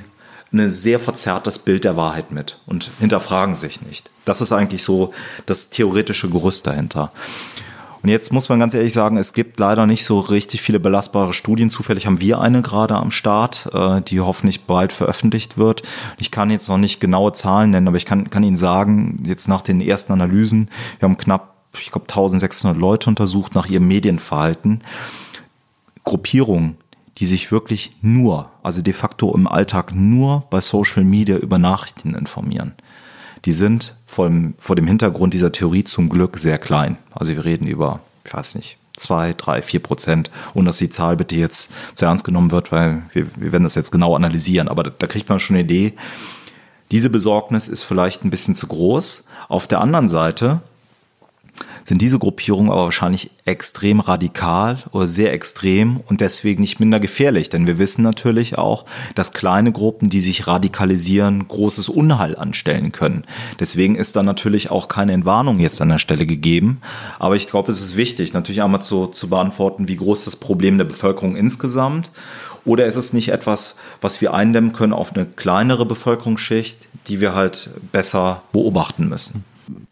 [0.54, 4.10] ein sehr verzerrtes Bild der Wahrheit mit und hinterfragen sich nicht.
[4.26, 5.14] Das ist eigentlich so
[5.46, 7.12] das theoretische Gerüst dahinter.
[8.04, 11.34] Und jetzt muss man ganz ehrlich sagen, es gibt leider nicht so richtig viele belastbare
[11.34, 11.70] Studien.
[11.70, 15.84] Zufällig haben wir eine gerade am Start, äh, die hoffentlich bald veröffentlicht wird.
[16.18, 19.48] Ich kann jetzt noch nicht genaue Zahlen nennen, aber ich kann, kann Ihnen sagen, jetzt
[19.48, 24.82] nach den ersten Analysen, wir haben knapp, ich glaube, 1600 Leute untersucht nach ihrem Medienverhalten.
[26.04, 26.78] Gruppierungen,
[27.20, 32.16] die sich wirklich nur, also de facto im Alltag nur bei Social Media über Nachrichten
[32.16, 32.74] informieren
[33.46, 36.98] die sind vor dem, vor dem Hintergrund dieser Theorie zum Glück sehr klein.
[37.14, 41.16] Also wir reden über, ich weiß nicht, zwei, drei, vier Prozent, ohne dass die Zahl
[41.16, 44.68] bitte jetzt zu ernst genommen wird, weil wir, wir werden das jetzt genau analysieren.
[44.68, 45.94] Aber da, da kriegt man schon eine Idee.
[46.92, 49.28] Diese Besorgnis ist vielleicht ein bisschen zu groß.
[49.48, 50.62] Auf der anderen Seite
[51.86, 57.50] sind diese Gruppierungen aber wahrscheinlich extrem radikal oder sehr extrem und deswegen nicht minder gefährlich.
[57.50, 63.24] Denn wir wissen natürlich auch, dass kleine Gruppen, die sich radikalisieren, großes Unheil anstellen können.
[63.60, 66.82] Deswegen ist da natürlich auch keine Entwarnung jetzt an der Stelle gegeben.
[67.20, 70.78] Aber ich glaube, es ist wichtig, natürlich einmal zu, zu beantworten, wie groß das Problem
[70.78, 72.12] der Bevölkerung insgesamt
[72.66, 76.78] oder ist es nicht etwas, was wir eindämmen können auf eine kleinere Bevölkerungsschicht,
[77.08, 79.46] die wir halt besser beobachten müssen?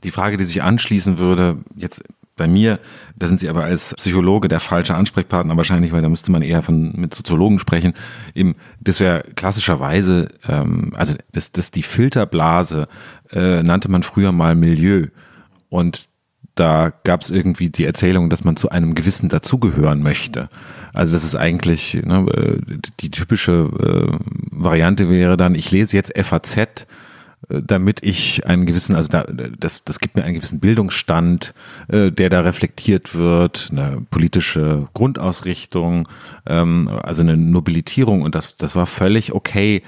[0.04, 2.04] Die Frage, die sich anschließen würde, jetzt
[2.40, 2.80] bei mir,
[3.18, 6.62] da sind Sie aber als Psychologe der falsche Ansprechpartner wahrscheinlich, weil da müsste man eher
[6.62, 7.94] von mit Soziologen sprechen.
[8.34, 12.88] Eben, das wäre klassischerweise, ähm, also das, das die Filterblase
[13.32, 15.08] äh, nannte man früher mal Milieu
[15.68, 16.08] und
[16.56, 20.50] da gab es irgendwie die Erzählung, dass man zu einem Gewissen dazugehören möchte.
[20.94, 24.18] Also das ist eigentlich ne, äh, die typische äh,
[24.52, 26.88] Variante wäre dann, ich lese jetzt FAZ
[27.48, 31.54] damit ich einen gewissen, also da, das, das gibt mir einen gewissen Bildungsstand,
[31.88, 36.08] äh, der da reflektiert wird, eine politische Grundausrichtung,
[36.46, 39.84] ähm, also eine Nobilitierung und das, das war völlig okay,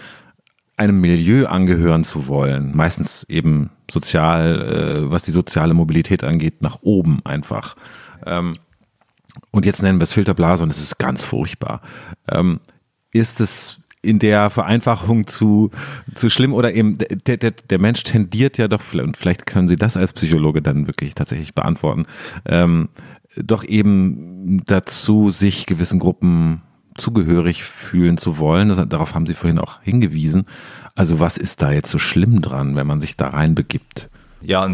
[0.77, 4.61] einem Milieu angehören zu wollen, meistens eben sozial,
[5.05, 7.75] äh, was die soziale Mobilität angeht, nach oben einfach.
[8.25, 8.57] Ähm,
[9.51, 11.81] und jetzt nennen wir es Filterblase und es ist ganz furchtbar.
[12.29, 12.59] Ähm,
[13.11, 15.69] ist es in der Vereinfachung zu,
[16.15, 19.75] zu schlimm oder eben der, der, der Mensch tendiert ja doch, und vielleicht können Sie
[19.75, 22.05] das als Psychologe dann wirklich tatsächlich beantworten,
[22.45, 22.89] ähm,
[23.35, 26.61] doch eben dazu, sich gewissen Gruppen
[26.97, 28.69] zugehörig fühlen zu wollen.
[28.69, 30.45] Das, darauf haben Sie vorhin auch hingewiesen.
[30.95, 34.09] Also was ist da jetzt so schlimm dran, wenn man sich da reinbegibt?
[34.43, 34.67] Ja,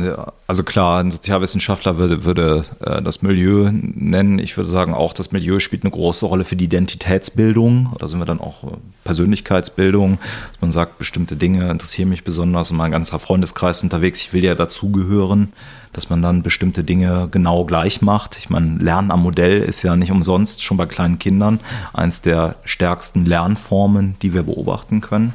[0.48, 4.40] also klar, ein Sozialwissenschaftler würde, würde äh, das Milieu nennen.
[4.40, 7.94] Ich würde sagen, auch das Milieu spielt eine große Rolle für die Identitätsbildung.
[8.00, 10.20] Da sind wir dann auch äh, Persönlichkeitsbildung,
[10.54, 14.44] dass man sagt, bestimmte Dinge interessieren mich besonders und mein ganzer Freundeskreis unterwegs, ich will
[14.44, 15.52] ja dazugehören,
[15.92, 18.38] dass man dann bestimmte Dinge genau gleich macht.
[18.38, 21.60] Ich meine, Lernen am Modell ist ja nicht umsonst schon bei kleinen Kindern
[21.94, 25.34] eins der stärksten Lernformen, die wir beobachten können.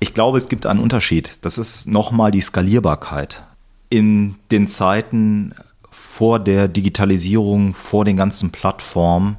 [0.00, 1.38] Ich glaube, es gibt einen Unterschied.
[1.42, 3.44] Das ist nochmal die Skalierbarkeit.
[3.90, 5.54] In den Zeiten
[5.90, 9.36] vor der Digitalisierung, vor den ganzen Plattformen,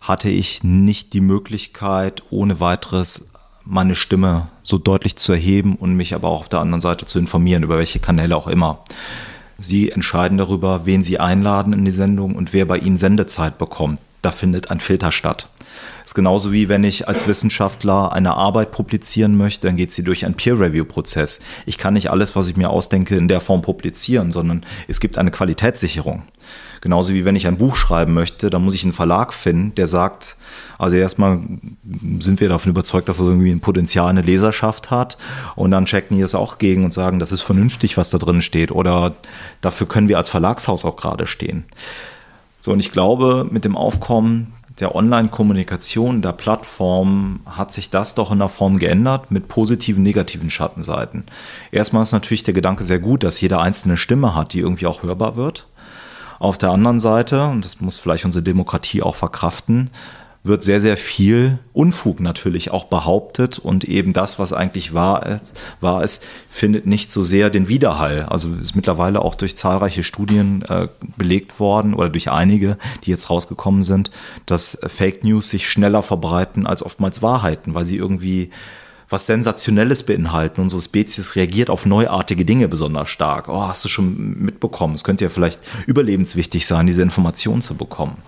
[0.00, 3.32] hatte ich nicht die Möglichkeit, ohne weiteres
[3.64, 7.20] meine Stimme so deutlich zu erheben und mich aber auch auf der anderen Seite zu
[7.20, 8.82] informieren, über welche Kanäle auch immer.
[9.58, 14.00] Sie entscheiden darüber, wen Sie einladen in die Sendung und wer bei Ihnen Sendezeit bekommt.
[14.22, 15.48] Da findet ein Filter statt.
[16.02, 20.02] Das ist genauso wie wenn ich als Wissenschaftler eine Arbeit publizieren möchte, dann geht sie
[20.02, 21.40] durch einen Peer-Review-Prozess.
[21.66, 25.18] Ich kann nicht alles, was ich mir ausdenke, in der Form publizieren, sondern es gibt
[25.18, 26.22] eine Qualitätssicherung.
[26.80, 29.86] Genauso wie wenn ich ein Buch schreiben möchte, dann muss ich einen Verlag finden, der
[29.86, 30.36] sagt,
[30.78, 31.40] also erstmal
[32.20, 35.18] sind wir davon überzeugt, dass es irgendwie ein Potenzial, eine Leserschaft hat.
[35.56, 38.40] Und dann checken die es auch gegen und sagen, das ist vernünftig, was da drin
[38.40, 38.72] steht.
[38.72, 39.14] Oder
[39.60, 41.64] dafür können wir als Verlagshaus auch gerade stehen.
[42.60, 48.32] So, und ich glaube, mit dem Aufkommen der Online-Kommunikation, der Plattform hat sich das doch
[48.32, 51.24] in der Form geändert mit positiven, negativen Schattenseiten.
[51.70, 55.02] Erstmal ist natürlich der Gedanke sehr gut, dass jede einzelne Stimme hat, die irgendwie auch
[55.02, 55.66] hörbar wird.
[56.38, 59.90] Auf der anderen Seite, und das muss vielleicht unsere Demokratie auch verkraften,
[60.42, 65.52] wird sehr, sehr viel Unfug natürlich auch behauptet und eben das, was eigentlich wahr ist,
[65.80, 66.06] wahr
[66.48, 68.22] findet nicht so sehr den Widerhall.
[68.22, 70.88] Also ist mittlerweile auch durch zahlreiche Studien äh,
[71.18, 74.10] belegt worden oder durch einige, die jetzt rausgekommen sind,
[74.46, 78.50] dass Fake News sich schneller verbreiten als oftmals Wahrheiten, weil sie irgendwie
[79.10, 80.62] was Sensationelles beinhalten.
[80.62, 83.48] Unsere Spezies reagiert auf neuartige Dinge besonders stark.
[83.48, 84.94] Oh, hast du schon mitbekommen?
[84.94, 88.18] Es könnte ja vielleicht überlebenswichtig sein, diese Information zu bekommen.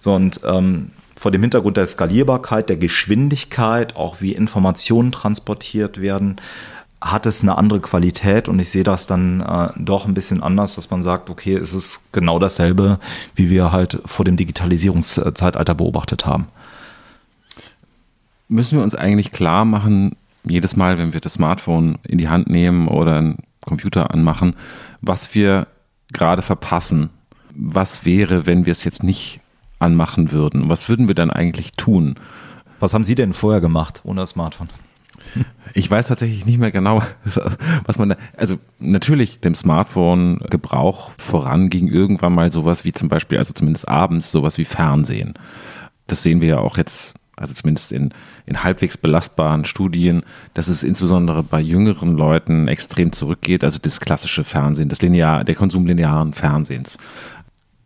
[0.00, 6.36] So, und ähm, vor dem Hintergrund der Skalierbarkeit, der Geschwindigkeit, auch wie Informationen transportiert werden,
[7.00, 10.76] hat es eine andere Qualität und ich sehe das dann äh, doch ein bisschen anders,
[10.76, 12.98] dass man sagt, okay, es ist genau dasselbe,
[13.34, 16.48] wie wir halt vor dem Digitalisierungszeitalter beobachtet haben.
[18.48, 22.48] Müssen wir uns eigentlich klar machen, jedes Mal, wenn wir das Smartphone in die Hand
[22.48, 24.54] nehmen oder einen Computer anmachen,
[25.00, 25.66] was wir
[26.12, 27.10] gerade verpassen?
[27.50, 29.40] Was wäre, wenn wir es jetzt nicht
[29.78, 30.68] anmachen würden.
[30.68, 32.16] Was würden wir dann eigentlich tun?
[32.80, 34.68] Was haben Sie denn vorher gemacht ohne das Smartphone?
[35.74, 37.02] Ich weiß tatsächlich nicht mehr genau,
[37.84, 43.08] was man da, also natürlich dem Smartphone Gebrauch voran ging irgendwann mal sowas wie zum
[43.08, 45.34] Beispiel, also zumindest abends sowas wie Fernsehen.
[46.06, 48.10] Das sehen wir ja auch jetzt, also zumindest in,
[48.46, 50.22] in halbwegs belastbaren Studien,
[50.54, 55.56] dass es insbesondere bei jüngeren Leuten extrem zurückgeht, also das klassische Fernsehen, das linear, der
[55.56, 56.96] Konsum linearen Fernsehens,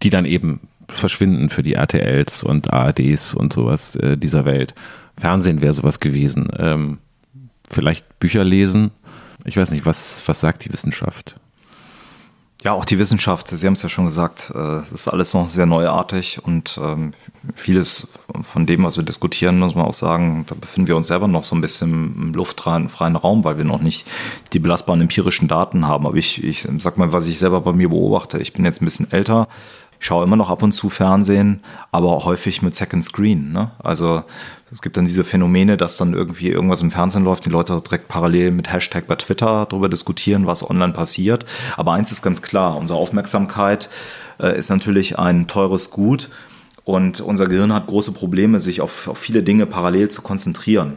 [0.03, 0.61] die dann eben
[0.91, 4.74] verschwinden für die RTLs und ARDs und sowas äh, dieser Welt.
[5.16, 6.49] Fernsehen wäre sowas gewesen.
[6.59, 6.99] Ähm,
[7.68, 8.91] vielleicht Bücher lesen.
[9.45, 11.36] Ich weiß nicht, was, was sagt die Wissenschaft?
[12.62, 15.49] Ja, auch die Wissenschaft, Sie haben es ja schon gesagt, es äh, ist alles noch
[15.49, 17.12] sehr neuartig und ähm,
[17.55, 18.09] vieles
[18.43, 21.45] von dem, was wir diskutieren, muss man auch sagen, da befinden wir uns selber noch
[21.45, 24.07] so ein bisschen im luftfreien Raum, weil wir noch nicht
[24.53, 26.07] die belastbaren empirischen Daten haben.
[26.07, 28.84] Aber ich, ich sag mal, was ich selber bei mir beobachte, ich bin jetzt ein
[28.84, 29.49] bisschen älter,
[30.01, 31.61] schaue immer noch ab und zu Fernsehen,
[31.92, 33.53] aber häufig mit Second Screen.
[33.53, 33.70] Ne?
[33.78, 34.24] Also
[34.72, 38.09] es gibt dann diese Phänomene, dass dann irgendwie irgendwas im Fernsehen läuft, die Leute direkt
[38.09, 41.44] parallel mit Hashtag bei Twitter darüber diskutieren, was online passiert.
[41.76, 43.90] Aber eins ist ganz klar, unsere Aufmerksamkeit
[44.40, 46.30] äh, ist natürlich ein teures Gut
[46.84, 50.96] und unser Gehirn hat große Probleme, sich auf, auf viele Dinge parallel zu konzentrieren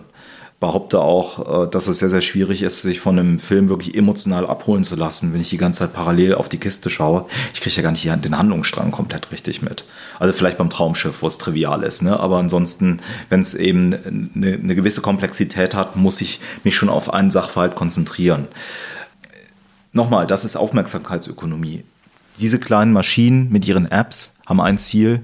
[0.59, 4.47] behaupte auch, äh, dass es sehr, sehr schwierig ist, sich von einem Film wirklich emotional
[4.47, 7.25] abholen zu lassen, wenn ich die ganze Zeit parallel auf die Kiste schaue.
[7.53, 9.83] Ich kriege ja gar nicht den Handlungsstrang komplett richtig mit.
[10.19, 12.01] Also vielleicht beim Traumschiff, wo es trivial ist.
[12.01, 12.17] Ne?
[12.19, 13.93] Aber ansonsten, wenn es eben
[14.35, 18.47] eine, eine gewisse Komplexität hat, muss ich mich schon auf einen Sachverhalt konzentrieren.
[19.91, 21.83] Nochmal, das ist Aufmerksamkeitsökonomie.
[22.39, 25.21] Diese kleinen Maschinen mit ihren Apps haben ein Ziel,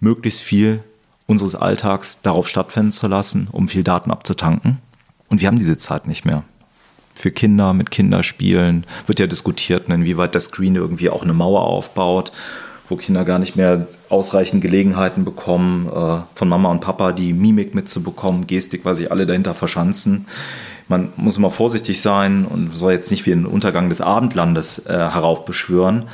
[0.00, 0.82] möglichst viel
[1.26, 4.78] unseres Alltags darauf stattfinden zu lassen, um viel Daten abzutanken.
[5.28, 6.44] Und wir haben diese Zeit nicht mehr.
[7.14, 12.30] Für Kinder mit Kinderspielen wird ja diskutiert, inwieweit der Screen irgendwie auch eine Mauer aufbaut,
[12.88, 17.74] wo Kinder gar nicht mehr ausreichend Gelegenheiten bekommen, äh, von Mama und Papa die Mimik
[17.74, 20.26] mitzubekommen, Gestik, weil sich alle dahinter verschanzen.
[20.88, 24.92] Man muss immer vorsichtig sein und soll jetzt nicht wie den Untergang des Abendlandes äh,
[24.92, 26.04] heraufbeschwören.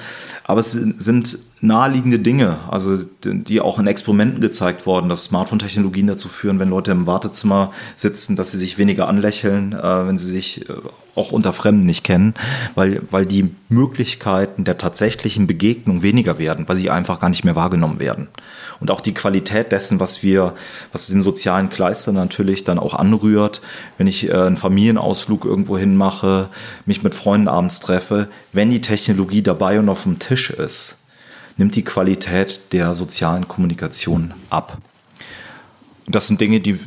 [0.44, 6.28] Aber es sind naheliegende Dinge, also die auch in Experimenten gezeigt worden, dass Smartphone-Technologien dazu
[6.28, 10.68] führen, wenn Leute im Wartezimmer sitzen, dass sie sich weniger anlächeln, äh, wenn sie sich
[10.68, 10.74] äh,
[11.14, 12.34] auch unter Fremden nicht kennen,
[12.74, 17.54] weil, weil die Möglichkeiten der tatsächlichen Begegnung weniger werden, weil sie einfach gar nicht mehr
[17.54, 18.26] wahrgenommen werden.
[18.80, 20.54] Und auch die Qualität dessen, was wir,
[20.90, 23.60] was den sozialen Kleister natürlich dann auch anrührt,
[23.98, 26.48] wenn ich äh, einen Familienausflug irgendwo hin mache,
[26.86, 31.01] mich mit Freunden abends treffe, wenn die Technologie dabei und auf dem Tisch ist,
[31.56, 34.78] nimmt die Qualität der sozialen Kommunikation ab.
[36.06, 36.78] Das sind Dinge, die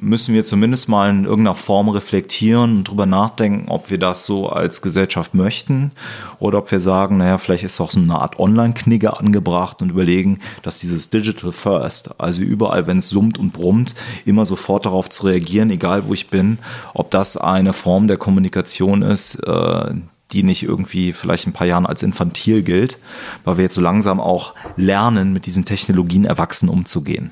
[0.00, 4.48] müssen wir zumindest mal in irgendeiner Form reflektieren und drüber nachdenken, ob wir das so
[4.48, 5.90] als Gesellschaft möchten
[6.38, 10.40] oder ob wir sagen, naja, vielleicht ist auch so eine Art Online-Knigge angebracht und überlegen,
[10.62, 13.94] dass dieses Digital First, also überall, wenn es summt und brummt,
[14.24, 16.58] immer sofort darauf zu reagieren, egal wo ich bin,
[16.94, 19.94] ob das eine Form der Kommunikation ist, äh,
[20.32, 22.98] die nicht irgendwie vielleicht ein paar Jahren als infantil gilt,
[23.44, 27.30] weil wir jetzt so langsam auch lernen, mit diesen Technologien erwachsen umzugehen.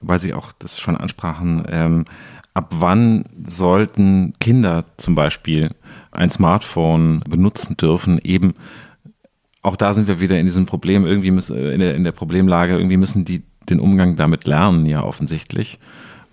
[0.00, 2.04] Weil Sie auch das schon ansprachen, ähm,
[2.54, 5.68] ab wann sollten Kinder zum Beispiel
[6.10, 8.54] ein Smartphone benutzen dürfen, eben
[9.62, 12.74] auch da sind wir wieder in diesem Problem, irgendwie müssen, in, der, in der Problemlage,
[12.74, 15.80] irgendwie müssen die den Umgang damit lernen, ja offensichtlich,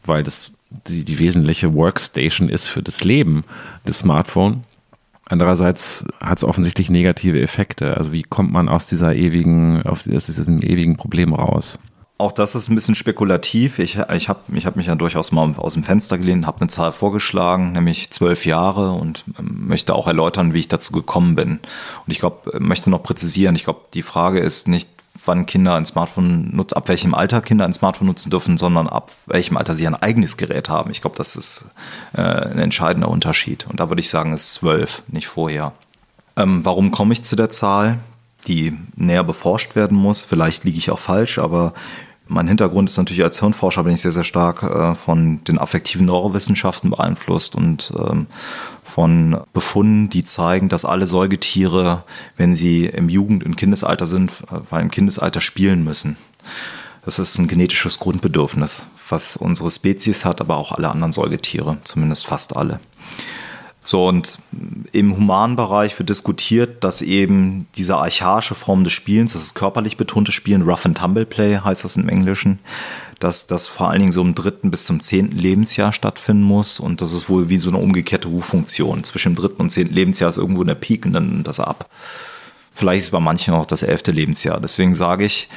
[0.06, 0.52] weil das
[0.88, 3.44] die, die wesentliche Workstation ist für das Leben
[3.88, 4.60] des Smartphones.
[5.34, 7.98] Andererseits hat es offensichtlich negative Effekte.
[7.98, 11.80] Also wie kommt man aus dieser ewigen, aus diesem ewigen Problem raus?
[12.20, 13.80] Auch das ist ein bisschen spekulativ.
[13.80, 16.70] Ich, ich habe ich hab mich ja durchaus mal aus dem Fenster gelehnt, habe eine
[16.70, 21.54] Zahl vorgeschlagen, nämlich zwölf Jahre und ähm, möchte auch erläutern, wie ich dazu gekommen bin.
[21.54, 21.62] Und
[22.12, 24.88] ich glaube, möchte noch präzisieren, ich glaube, die Frage ist nicht,
[25.26, 29.12] wann Kinder ein Smartphone nutzen, ab welchem Alter Kinder ein Smartphone nutzen dürfen, sondern ab
[29.26, 30.92] welchem Alter sie ein eigenes Gerät haben.
[30.92, 31.76] Ich glaube, das ist
[32.14, 33.66] äh, ein entscheidender Unterschied.
[33.68, 35.74] Und da würde ich sagen, es ist zwölf, nicht vorher.
[36.36, 38.00] Ähm, warum komme ich zu der Zahl,
[38.48, 40.22] die näher beforscht werden muss?
[40.22, 41.74] Vielleicht liege ich auch falsch, aber
[42.28, 46.06] mein Hintergrund ist natürlich als Hirnforscher bin ich sehr, sehr stark äh, von den affektiven
[46.06, 48.28] Neurowissenschaften beeinflusst und ähm,
[48.84, 52.04] von Befunden, die zeigen, dass alle Säugetiere,
[52.38, 56.18] wenn sie im Jugend- und Kindesalter sind, äh, vor allem im Kindesalter spielen müssen.
[57.06, 62.26] Das ist ein genetisches Grundbedürfnis, was unsere Spezies hat, aber auch alle anderen Säugetiere, zumindest
[62.26, 62.80] fast alle.
[63.86, 64.40] So, und
[64.94, 69.98] im humanen Bereich wird diskutiert, dass eben diese archaische Form des Spielens, das ist körperlich
[69.98, 72.60] betonte Spielen, Rough and Tumble Play heißt das im Englischen,
[73.20, 77.02] dass das vor allen Dingen so im dritten bis zum zehnten Lebensjahr stattfinden muss und
[77.02, 79.04] das ist wohl wie so eine umgekehrte Ruffunktion.
[79.04, 81.90] Zwischen dem dritten und zehnten Lebensjahr ist irgendwo eine Peak und dann das ab.
[82.74, 84.60] Vielleicht ist bei manchen auch das elfte Lebensjahr.
[84.60, 85.50] Deswegen sage ich,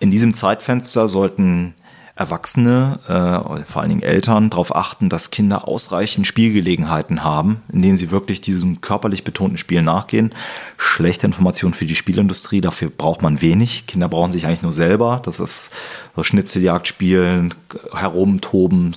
[0.00, 1.74] in diesem Zeitfenster sollten
[2.18, 7.96] Erwachsene, äh, vor allen Dingen Eltern, darauf achten, dass Kinder ausreichend Spielgelegenheiten haben, in denen
[7.96, 10.34] sie wirklich diesem körperlich betonten Spiel nachgehen.
[10.78, 13.86] Schlechte Information für die Spielindustrie, dafür braucht man wenig.
[13.86, 15.22] Kinder brauchen sich eigentlich nur selber.
[15.24, 15.70] Das ist
[16.16, 17.54] so Schnitzeljagd spielen,
[17.94, 18.96] herumtoben,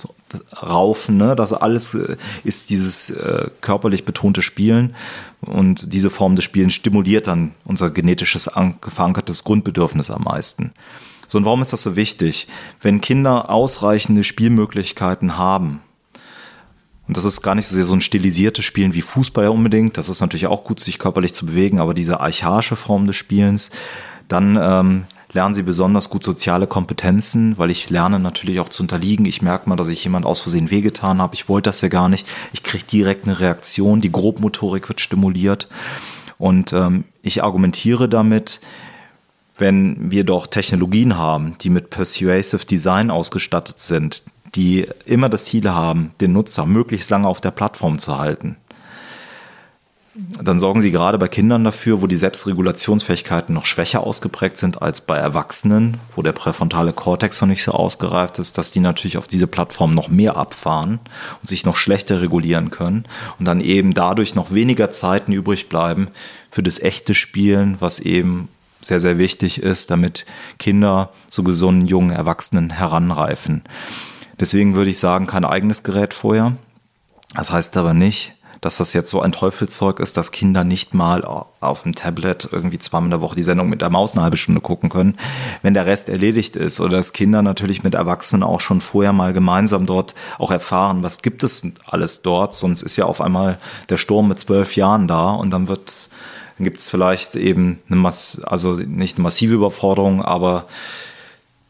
[0.60, 1.16] raufen.
[1.16, 1.36] Ne?
[1.36, 4.96] Das alles äh, ist dieses äh, körperlich betonte Spielen.
[5.42, 8.50] Und diese Form des Spielens stimuliert dann unser genetisches
[8.88, 10.72] verankertes Grundbedürfnis am meisten.
[11.32, 12.46] So, und warum ist das so wichtig?
[12.82, 15.80] Wenn Kinder ausreichende Spielmöglichkeiten haben,
[17.08, 20.10] und das ist gar nicht so sehr so ein stilisiertes Spielen wie Fußball unbedingt, das
[20.10, 23.70] ist natürlich auch gut, sich körperlich zu bewegen, aber diese archaische Form des Spielens,
[24.28, 29.24] dann ähm, lernen sie besonders gut soziale Kompetenzen, weil ich lerne natürlich auch zu unterliegen.
[29.24, 31.34] Ich merke mal, dass ich jemand aus Versehen wehgetan habe.
[31.34, 32.28] Ich wollte das ja gar nicht.
[32.52, 34.02] Ich kriege direkt eine Reaktion.
[34.02, 35.66] Die Grobmotorik wird stimuliert.
[36.36, 38.60] Und ähm, ich argumentiere damit,
[39.58, 44.22] wenn wir doch Technologien haben, die mit Persuasive Design ausgestattet sind,
[44.54, 48.56] die immer das Ziel haben, den Nutzer möglichst lange auf der Plattform zu halten,
[50.42, 55.00] dann sorgen sie gerade bei Kindern dafür, wo die Selbstregulationsfähigkeiten noch schwächer ausgeprägt sind als
[55.00, 59.26] bei Erwachsenen, wo der präfrontale Kortex noch nicht so ausgereift ist, dass die natürlich auf
[59.26, 61.00] diese Plattform noch mehr abfahren
[61.40, 63.04] und sich noch schlechter regulieren können
[63.38, 66.08] und dann eben dadurch noch weniger Zeiten übrig bleiben
[66.50, 68.48] für das echte Spielen, was eben
[68.82, 70.26] sehr, sehr wichtig ist, damit
[70.58, 73.62] Kinder zu gesunden jungen Erwachsenen heranreifen.
[74.40, 76.56] Deswegen würde ich sagen, kein eigenes Gerät vorher.
[77.34, 81.24] Das heißt aber nicht, dass das jetzt so ein Teufelszeug ist, dass Kinder nicht mal
[81.24, 84.36] auf dem Tablet irgendwie zweimal in der Woche die Sendung mit der Maus eine halbe
[84.36, 85.18] Stunde gucken können,
[85.62, 86.78] wenn der Rest erledigt ist.
[86.78, 91.22] Oder dass Kinder natürlich mit Erwachsenen auch schon vorher mal gemeinsam dort auch erfahren, was
[91.22, 92.54] gibt es alles dort.
[92.54, 93.58] Sonst ist ja auf einmal
[93.88, 96.08] der Sturm mit zwölf Jahren da und dann wird,
[96.56, 100.66] dann gibt es vielleicht eben eine Mass also nicht eine massive Überforderung, aber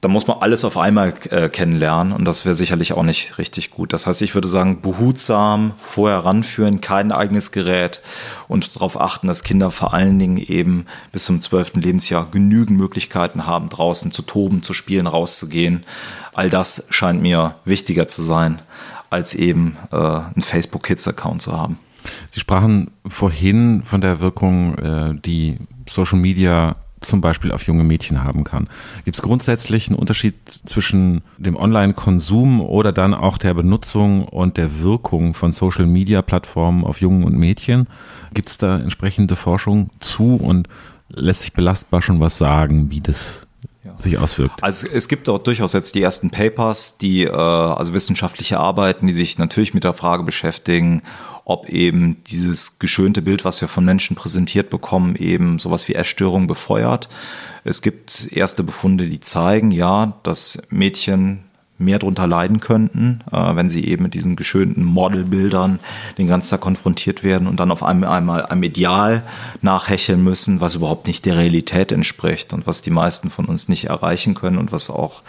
[0.03, 3.71] da muss man alles auf einmal äh, kennenlernen und das wäre sicherlich auch nicht richtig
[3.71, 3.93] gut.
[3.93, 8.03] Das heißt, ich würde sagen, behutsam vorher ranführen, kein eigenes Gerät
[8.49, 13.47] und darauf achten, dass Kinder vor allen Dingen eben bis zum zwölften Lebensjahr genügend Möglichkeiten
[13.47, 15.85] haben, draußen zu toben, zu spielen, rauszugehen.
[16.35, 18.59] All das scheint mir wichtiger zu sein,
[19.09, 21.79] als eben äh, einen Facebook Kids Account zu haben.
[22.31, 28.25] Sie sprachen vorhin von der Wirkung, äh, die Social Media zum Beispiel auf junge Mädchen
[28.25, 28.69] haben kann.
[29.05, 30.35] Gibt es grundsätzlich einen Unterschied
[30.67, 37.25] zwischen dem Online-Konsum oder dann auch der Benutzung und der Wirkung von Social-Media-Plattformen auf Jungen
[37.25, 37.89] und Mädchen?
[38.35, 40.69] Gibt es da entsprechende Forschung zu und
[41.09, 43.47] lässt sich belastbar schon was sagen, wie das
[43.99, 44.63] sich auswirkt.
[44.63, 49.13] Also es gibt dort durchaus jetzt die ersten Papers, die äh, also wissenschaftliche Arbeiten, die
[49.13, 51.03] sich natürlich mit der Frage beschäftigen,
[51.45, 56.47] ob eben dieses geschönte Bild, was wir von Menschen präsentiert bekommen, eben sowas wie Essstörung
[56.47, 57.09] befeuert.
[57.65, 61.45] Es gibt erste Befunde, die zeigen, ja, dass Mädchen
[61.79, 65.81] mehr darunter leiden könnten, äh, wenn sie eben mit diesen geschönten Modelbildern
[66.17, 69.23] den ganzen Tag konfrontiert werden und dann auf einmal, einmal einem Ideal
[69.61, 73.87] nachhecheln müssen, was überhaupt nicht der Realität entspricht und was die meisten von uns nicht
[73.87, 75.23] erreichen können und was auch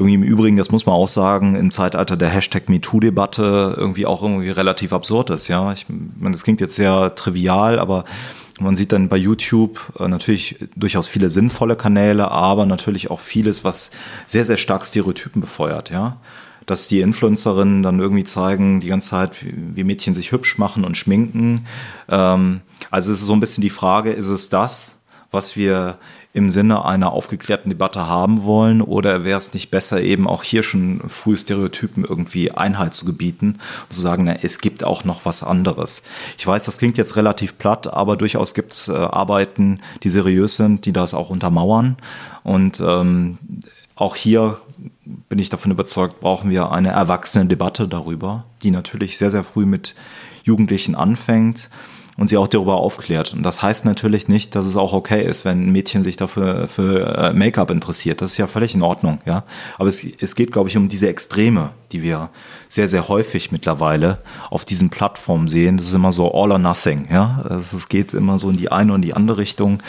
[0.00, 4.22] irgendwie im Übrigen, das muss man auch sagen, im Zeitalter der Hashtag MeToo-Debatte irgendwie auch
[4.22, 5.48] irgendwie relativ absurd ist.
[5.48, 8.06] Ja, ich meine, das klingt jetzt sehr trivial, aber
[8.60, 13.62] man sieht dann bei YouTube äh, natürlich durchaus viele sinnvolle Kanäle, aber natürlich auch vieles,
[13.62, 13.90] was
[14.26, 16.16] sehr, sehr stark Stereotypen befeuert, ja.
[16.64, 20.96] Dass die Influencerinnen dann irgendwie zeigen, die ganze Zeit, wie Mädchen sich hübsch machen und
[20.96, 21.66] schminken.
[22.08, 25.98] Ähm, also es ist so ein bisschen die Frage, ist es das, was wir
[26.32, 28.82] im Sinne einer aufgeklärten Debatte haben wollen?
[28.82, 33.58] Oder wäre es nicht besser, eben auch hier schon frühe Stereotypen irgendwie Einhalt zu gebieten
[33.82, 36.04] und zu sagen, na, es gibt auch noch was anderes.
[36.38, 40.56] Ich weiß, das klingt jetzt relativ platt, aber durchaus gibt es äh, Arbeiten, die seriös
[40.56, 41.96] sind, die das auch untermauern.
[42.44, 43.38] Und ähm,
[43.96, 44.60] auch hier
[45.28, 49.66] bin ich davon überzeugt, brauchen wir eine erwachsene Debatte darüber, die natürlich sehr, sehr früh
[49.66, 49.94] mit
[50.44, 51.70] Jugendlichen anfängt
[52.20, 53.32] und sie auch darüber aufklärt.
[53.32, 56.68] Und das heißt natürlich nicht, dass es auch okay ist, wenn ein Mädchen sich dafür
[56.68, 58.20] für äh, Make-up interessiert.
[58.20, 59.42] Das ist ja völlig in Ordnung, ja.
[59.78, 62.28] Aber es, es geht, glaube ich, um diese Extreme, die wir
[62.68, 64.18] sehr, sehr häufig mittlerweile
[64.50, 65.78] auf diesen Plattformen sehen.
[65.78, 67.40] Das ist immer so all or nothing, ja.
[67.48, 69.82] Also es geht immer so in die eine und die andere Richtung.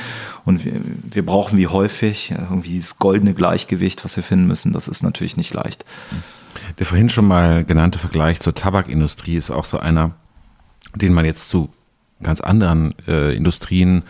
[0.45, 0.79] Und wir,
[1.11, 4.71] wir brauchen wie häufig irgendwie dieses goldene Gleichgewicht, was wir finden müssen.
[4.71, 5.83] Das ist natürlich nicht leicht.
[6.79, 10.11] Der vorhin schon mal genannte Vergleich zur Tabakindustrie ist auch so einer,
[10.95, 11.67] den man jetzt zu
[12.23, 14.03] ganz anderen äh, Industrien,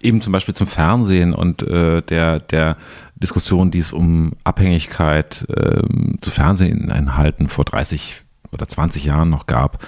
[0.00, 2.76] eben zum Beispiel zum Fernsehen und äh, der, der
[3.16, 5.82] Diskussion, die es um Abhängigkeit äh,
[6.20, 9.84] zu Fernsehinhalten vor 30 oder 20 Jahren noch gab,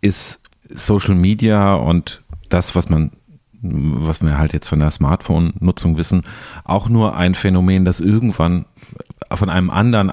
[0.00, 3.10] ist Social Media und das, was man
[3.64, 6.22] was wir halt jetzt von der Smartphone-Nutzung wissen,
[6.64, 8.64] auch nur ein Phänomen, das irgendwann
[9.32, 10.10] von einem anderen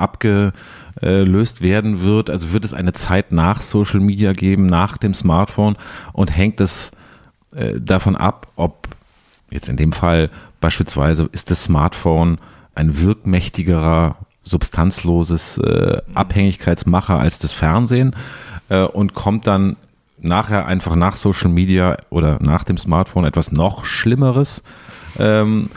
[1.02, 2.30] abgelöst werden wird.
[2.30, 5.76] Also wird es eine Zeit nach Social Media geben, nach dem Smartphone
[6.14, 6.92] und hängt es
[7.56, 8.88] äh, davon ab, ob
[9.52, 10.30] jetzt in dem Fall
[10.62, 12.38] beispielsweise ist das Smartphone
[12.76, 18.16] ein wirkmächtigerer, substanzloses äh, Abhängigkeitsmacher als das Fernsehen
[18.70, 19.76] äh, und kommt dann
[20.22, 24.64] nachher einfach nach Social Media oder nach dem Smartphone etwas noch Schlimmeres?
[25.18, 25.70] Ähm,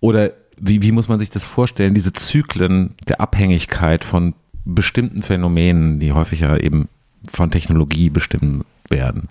[0.00, 4.34] oder wie, wie muss man sich das vorstellen, diese Zyklen der Abhängigkeit von
[4.64, 6.88] bestimmten Phänomenen, die häufiger eben
[7.28, 9.28] von Technologie bestimmt werden?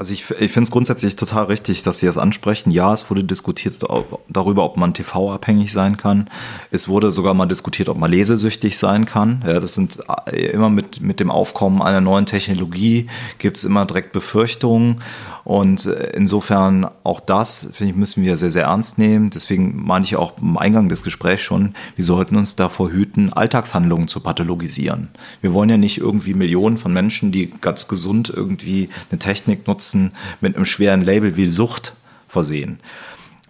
[0.00, 2.70] Also ich, ich finde es grundsätzlich total richtig, dass Sie das ansprechen.
[2.70, 6.30] Ja, es wurde diskutiert ob, darüber, ob man TV-abhängig sein kann.
[6.70, 9.44] Es wurde sogar mal diskutiert, ob man lesesüchtig sein kann.
[9.46, 13.84] Ja, das sind äh, immer mit, mit dem Aufkommen einer neuen Technologie gibt es immer
[13.84, 15.02] direkt Befürchtungen.
[15.44, 19.28] Und äh, insofern auch das, finde ich, müssen wir sehr, sehr ernst nehmen.
[19.28, 24.08] Deswegen meine ich auch im Eingang des Gesprächs schon, wir sollten uns davor hüten, Alltagshandlungen
[24.08, 25.08] zu pathologisieren.
[25.40, 29.89] Wir wollen ja nicht irgendwie Millionen von Menschen, die ganz gesund irgendwie eine Technik nutzen,
[29.90, 31.94] Nutzen mit einem schweren Label wie Sucht
[32.28, 32.78] versehen.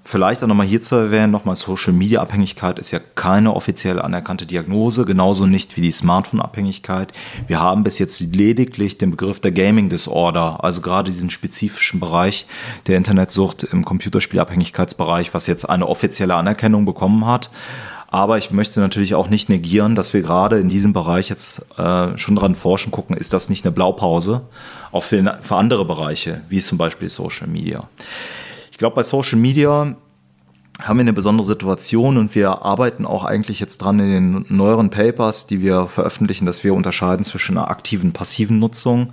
[0.03, 4.45] Vielleicht auch nochmal hier zu erwähnen, nochmal Social Media Abhängigkeit ist ja keine offiziell anerkannte
[4.45, 7.13] Diagnose, genauso nicht wie die Smartphone Abhängigkeit.
[7.47, 12.47] Wir haben bis jetzt lediglich den Begriff der Gaming Disorder, also gerade diesen spezifischen Bereich
[12.89, 17.51] der Internetsucht im Computerspielabhängigkeitsbereich, was jetzt eine offizielle Anerkennung bekommen hat.
[18.11, 22.19] Aber ich möchte natürlich auch nicht negieren, dass wir gerade in diesem Bereich jetzt äh,
[22.19, 24.43] schon dran forschen, gucken, ist das nicht eine Blaupause,
[24.91, 27.89] auch für, für andere Bereiche, wie zum Beispiel Social Media.
[28.73, 29.95] Ich glaube, bei Social Media
[30.83, 34.91] haben wir eine besondere Situation und wir arbeiten auch eigentlich jetzt dran in den neueren
[34.91, 39.13] Papers, die wir veröffentlichen, dass wir unterscheiden zwischen einer aktiven und passiven Nutzung.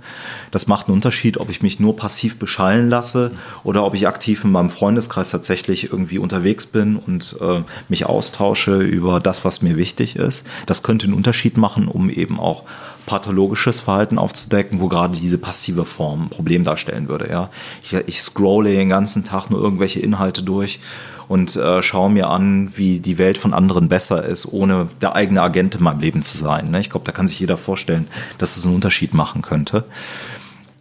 [0.50, 3.32] Das macht einen Unterschied, ob ich mich nur passiv beschallen lasse
[3.64, 8.78] oder ob ich aktiv in meinem Freundeskreis tatsächlich irgendwie unterwegs bin und äh, mich austausche
[8.78, 10.46] über das, was mir wichtig ist.
[10.66, 12.64] Das könnte einen Unterschied machen, um eben auch
[13.06, 17.28] pathologisches Verhalten aufzudecken, wo gerade diese passive Form ein Problem darstellen würde.
[17.30, 17.50] Ja?
[17.82, 20.80] Ich, ich scrolle den ganzen Tag nur irgendwelche Inhalte durch
[21.28, 25.42] und äh, schaue mir an, wie die Welt von anderen besser ist, ohne der eigene
[25.42, 26.70] Agent in meinem Leben zu sein.
[26.70, 26.80] Ne?
[26.80, 28.08] Ich glaube, da kann sich jeder vorstellen,
[28.38, 29.84] dass es einen Unterschied machen könnte.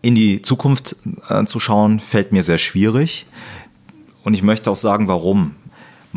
[0.01, 0.95] In die Zukunft
[1.29, 3.25] äh, zu schauen, fällt mir sehr schwierig.
[4.23, 5.55] Und ich möchte auch sagen, warum.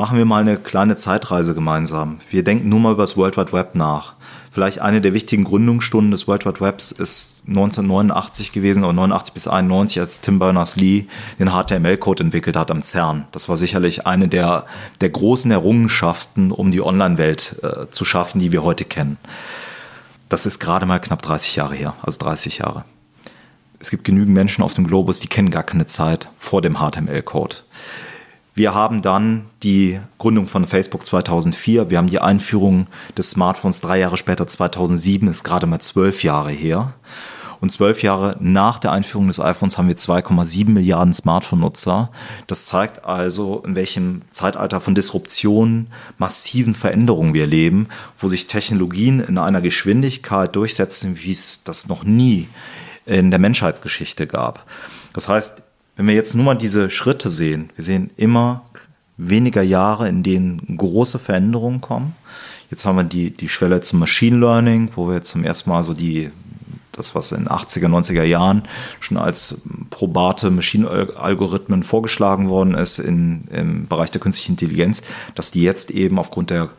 [0.01, 2.21] Machen wir mal eine kleine Zeitreise gemeinsam.
[2.31, 4.15] Wir denken nur mal über das World Wide Web nach.
[4.51, 9.47] Vielleicht eine der wichtigen Gründungsstunden des World Wide Webs ist 1989 gewesen oder 89 bis
[9.47, 11.05] 91, als Tim Berners-Lee
[11.39, 13.27] den HTML-Code entwickelt hat am CERN.
[13.33, 14.65] Das war sicherlich eine der,
[15.03, 19.19] der großen Errungenschaften, um die Online-Welt äh, zu schaffen, die wir heute kennen.
[20.31, 22.87] Das ist gerade mal knapp 30 Jahre her, also 30 Jahre.
[23.79, 27.57] Es gibt genügend Menschen auf dem Globus, die kennen gar keine Zeit vor dem HTML-Code.
[28.61, 31.89] Wir haben dann die Gründung von Facebook 2004.
[31.89, 36.51] Wir haben die Einführung des Smartphones drei Jahre später, 2007, ist gerade mal zwölf Jahre
[36.51, 36.93] her.
[37.63, 42.11] Und zwölf Jahre nach der Einführung des iPhones haben wir 2,7 Milliarden Smartphone-Nutzer.
[42.49, 45.87] Das zeigt also, in welchem Zeitalter von Disruption,
[46.19, 47.89] massiven Veränderungen wir leben,
[48.19, 52.47] wo sich Technologien in einer Geschwindigkeit durchsetzen, wie es das noch nie
[53.07, 54.67] in der Menschheitsgeschichte gab.
[55.15, 55.63] Das heißt,
[56.01, 58.63] wenn wir jetzt nur mal diese Schritte sehen, wir sehen immer
[59.19, 62.17] weniger Jahre, in denen große Veränderungen kommen.
[62.71, 65.85] Jetzt haben wir die, die Schwelle zum Machine Learning, wo wir jetzt zum ersten Mal
[65.85, 66.31] so die,
[66.93, 68.63] das, was in 80er, 90er Jahren
[69.01, 75.03] schon als probate Maschinenalgorithmen vorgeschlagen worden ist in, im Bereich der künstlichen Intelligenz,
[75.35, 76.71] dass die jetzt eben aufgrund der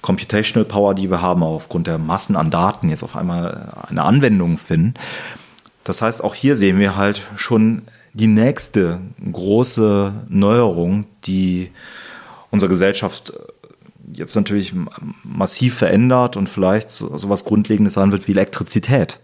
[0.00, 4.56] Computational Power, die wir haben, aufgrund der Massen an Daten jetzt auf einmal eine Anwendung
[4.56, 4.94] finden.
[5.84, 9.00] Das heißt, auch hier sehen wir halt schon die nächste
[9.32, 11.70] große Neuerung, die
[12.50, 13.32] unsere Gesellschaft
[14.12, 14.74] jetzt natürlich
[15.22, 19.20] massiv verändert und vielleicht so, so was Grundlegendes sein wird wie Elektrizität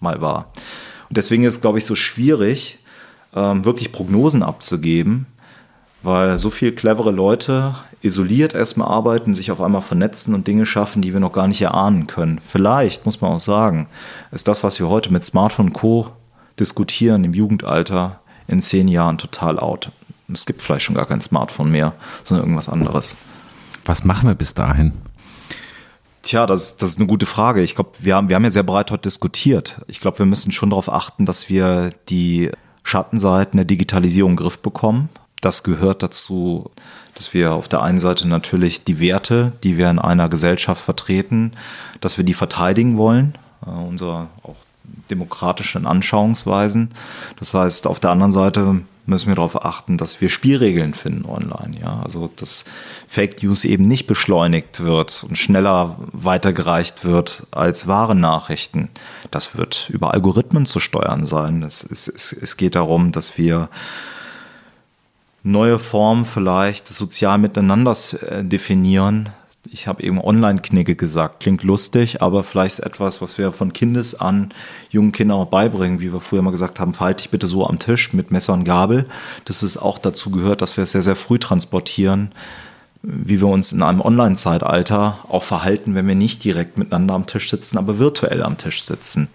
[0.00, 0.52] mal war.
[1.08, 2.78] Und deswegen ist es, glaube ich, so schwierig,
[3.34, 5.26] ähm, wirklich Prognosen abzugeben,
[6.02, 11.02] weil so viele clevere Leute isoliert erstmal arbeiten, sich auf einmal vernetzen und Dinge schaffen,
[11.02, 12.40] die wir noch gar nicht erahnen können.
[12.44, 13.88] Vielleicht, muss man auch sagen,
[14.30, 16.12] ist das, was wir heute mit Smartphone Co
[16.60, 19.90] diskutieren im Jugendalter in zehn Jahren total out.
[20.32, 21.94] Es gibt vielleicht schon gar kein Smartphone mehr,
[22.24, 23.16] sondern irgendwas anderes.
[23.84, 24.92] Was machen wir bis dahin?
[26.22, 27.62] Tja, das, das ist eine gute Frage.
[27.62, 29.80] Ich glaube, wir haben, wir haben ja sehr breit heute diskutiert.
[29.86, 32.50] Ich glaube, wir müssen schon darauf achten, dass wir die
[32.82, 35.08] Schattenseiten der Digitalisierung im Griff bekommen.
[35.40, 36.70] Das gehört dazu,
[37.14, 41.52] dass wir auf der einen Seite natürlich die Werte, die wir in einer Gesellschaft vertreten,
[42.00, 43.34] dass wir die verteidigen wollen.
[43.66, 44.56] Uh, unser auch
[45.10, 46.90] demokratischen Anschauungsweisen.
[47.38, 51.80] Das heißt, auf der anderen Seite müssen wir darauf achten, dass wir Spielregeln finden online.
[51.80, 52.00] Ja?
[52.02, 52.66] Also, dass
[53.06, 58.90] Fake News eben nicht beschleunigt wird und schneller weitergereicht wird als wahre Nachrichten.
[59.30, 61.62] Das wird über Algorithmen zu steuern sein.
[61.62, 63.70] Es, es, es geht darum, dass wir
[65.42, 69.30] neue Formen vielleicht des sozialen Miteinanders äh, definieren,
[69.70, 74.52] ich habe eben Online-Knigge gesagt, klingt lustig, aber vielleicht etwas, was wir von Kindes an
[74.90, 77.78] jungen Kindern auch beibringen, wie wir früher mal gesagt haben, verhalte dich bitte so am
[77.78, 79.06] Tisch mit Messer und Gabel.
[79.44, 82.32] Das ist auch dazu gehört, dass wir es sehr, sehr früh transportieren,
[83.02, 87.50] wie wir uns in einem Online-Zeitalter auch verhalten, wenn wir nicht direkt miteinander am Tisch
[87.50, 89.28] sitzen, aber virtuell am Tisch sitzen.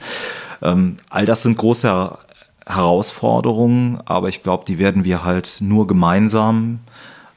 [0.61, 2.17] Ähm, all das sind große
[2.65, 6.79] Herausforderungen, aber ich glaube, die werden wir halt nur gemeinsam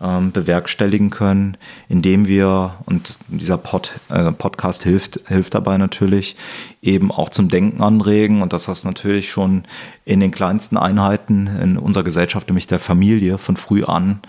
[0.01, 1.57] ähm, bewerkstelligen können,
[1.89, 6.37] indem wir, und dieser Pod, äh, Podcast hilft, hilft dabei natürlich,
[6.83, 9.65] eben auch zum Denken anregen und das hast natürlich schon
[10.05, 14.21] in den kleinsten Einheiten in unserer Gesellschaft, nämlich der Familie, von früh an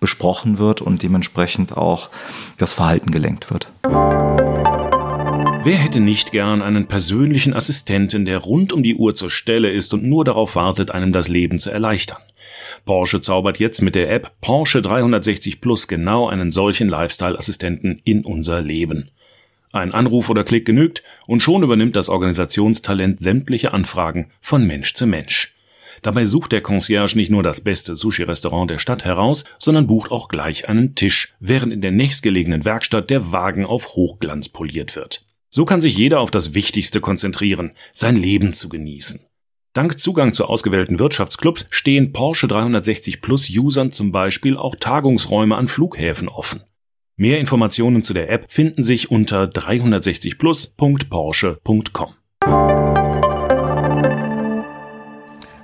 [0.00, 2.10] besprochen wird und dementsprechend auch
[2.58, 3.68] das Verhalten gelenkt wird.
[5.64, 9.94] Wer hätte nicht gern einen persönlichen Assistenten, der rund um die Uhr zur Stelle ist
[9.94, 12.18] und nur darauf wartet, einem das Leben zu erleichtern?
[12.86, 18.62] Porsche zaubert jetzt mit der App Porsche 360 Plus genau einen solchen Lifestyle-Assistenten in unser
[18.62, 19.10] Leben.
[19.72, 25.06] Ein Anruf oder Klick genügt und schon übernimmt das Organisationstalent sämtliche Anfragen von Mensch zu
[25.06, 25.56] Mensch.
[26.02, 30.28] Dabei sucht der Concierge nicht nur das beste Sushi-Restaurant der Stadt heraus, sondern bucht auch
[30.28, 35.26] gleich einen Tisch, während in der nächstgelegenen Werkstatt der Wagen auf Hochglanz poliert wird.
[35.50, 39.26] So kann sich jeder auf das Wichtigste konzentrieren, sein Leben zu genießen.
[39.76, 45.68] Dank Zugang zu ausgewählten Wirtschaftsclubs stehen Porsche 360 Plus Usern zum Beispiel auch Tagungsräume an
[45.68, 46.62] Flughäfen offen.
[47.16, 52.14] Mehr Informationen zu der App finden sich unter 360plus.porsche.com.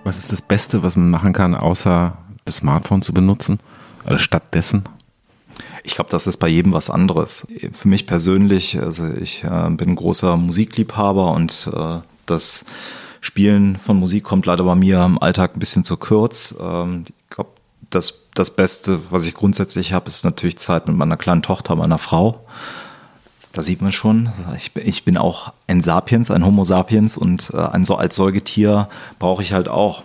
[0.05, 3.61] Was ist das Beste, was man machen kann, außer das Smartphone zu benutzen?
[4.05, 4.85] Oder stattdessen?
[5.85, 7.51] Ich glaube, das ist bei jedem was anderes.
[7.73, 12.67] Für mich persönlich, also ich äh, bin ein großer Musikliebhaber und äh, das
[13.23, 16.57] Spielen von Musik kommt leider bei mir im Alltag ein bisschen zu kurz.
[16.61, 17.51] Ähm, ich glaube,
[17.89, 21.99] das, das Beste, was ich grundsätzlich habe, ist natürlich Zeit mit meiner kleinen Tochter, meiner
[21.99, 22.45] Frau.
[23.53, 24.33] Da sieht man schon,
[24.85, 28.89] ich bin, auch ein Sapiens, ein Homo sapiens und äh, ein so als Säugetier
[29.21, 30.03] brauche ich halt auch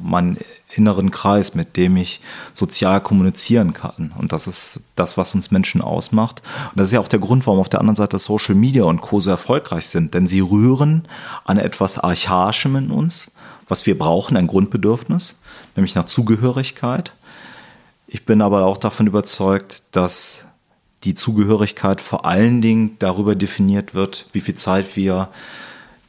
[0.00, 0.38] mein
[0.74, 2.20] inneren Kreis, mit dem ich
[2.54, 4.12] sozial kommunizieren kann.
[4.16, 6.42] Und das ist das, was uns Menschen ausmacht.
[6.70, 9.00] Und das ist ja auch der Grund, warum auf der anderen Seite Social Media und
[9.00, 9.20] Co.
[9.20, 10.14] so erfolgreich sind.
[10.14, 11.02] Denn sie rühren
[11.44, 13.32] an etwas Archaischem in uns,
[13.68, 15.42] was wir brauchen, ein Grundbedürfnis,
[15.76, 17.14] nämlich nach Zugehörigkeit.
[18.06, 20.46] Ich bin aber auch davon überzeugt, dass
[21.04, 25.28] die Zugehörigkeit vor allen Dingen darüber definiert wird, wie viel Zeit wir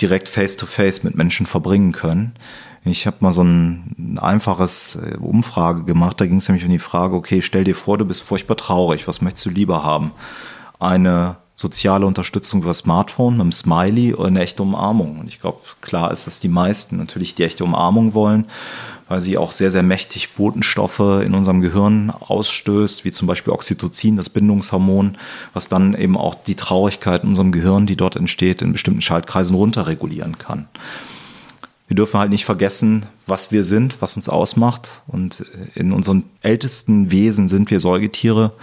[0.02, 2.34] direkt face-to-face -face mit Menschen verbringen können.
[2.84, 6.20] Ich habe mal so ein einfaches äh, Umfrage gemacht.
[6.20, 9.08] Da ging es nämlich um die Frage, okay, stell dir vor, du bist furchtbar traurig.
[9.08, 10.12] Was möchtest du lieber haben?
[10.80, 15.20] Eine soziale Unterstützung über Smartphone mit einem Smiley oder eine echte Umarmung?
[15.20, 18.46] Und ich glaube, klar ist, dass die meisten natürlich die echte Umarmung wollen,
[19.08, 24.18] weil sie auch sehr, sehr mächtig Botenstoffe in unserem Gehirn ausstößt, wie zum Beispiel Oxytocin,
[24.18, 25.20] das Bindungshormon,
[25.54, 29.56] was dann eben auch die Traurigkeit in unserem Gehirn, die dort entsteht, in bestimmten Schaltkreisen
[29.56, 30.68] runterregulieren kann
[31.92, 35.02] wir dürfen halt nicht vergessen, was wir sind, was uns ausmacht.
[35.08, 38.54] Und in unseren ältesten Wesen sind wir Säugetiere.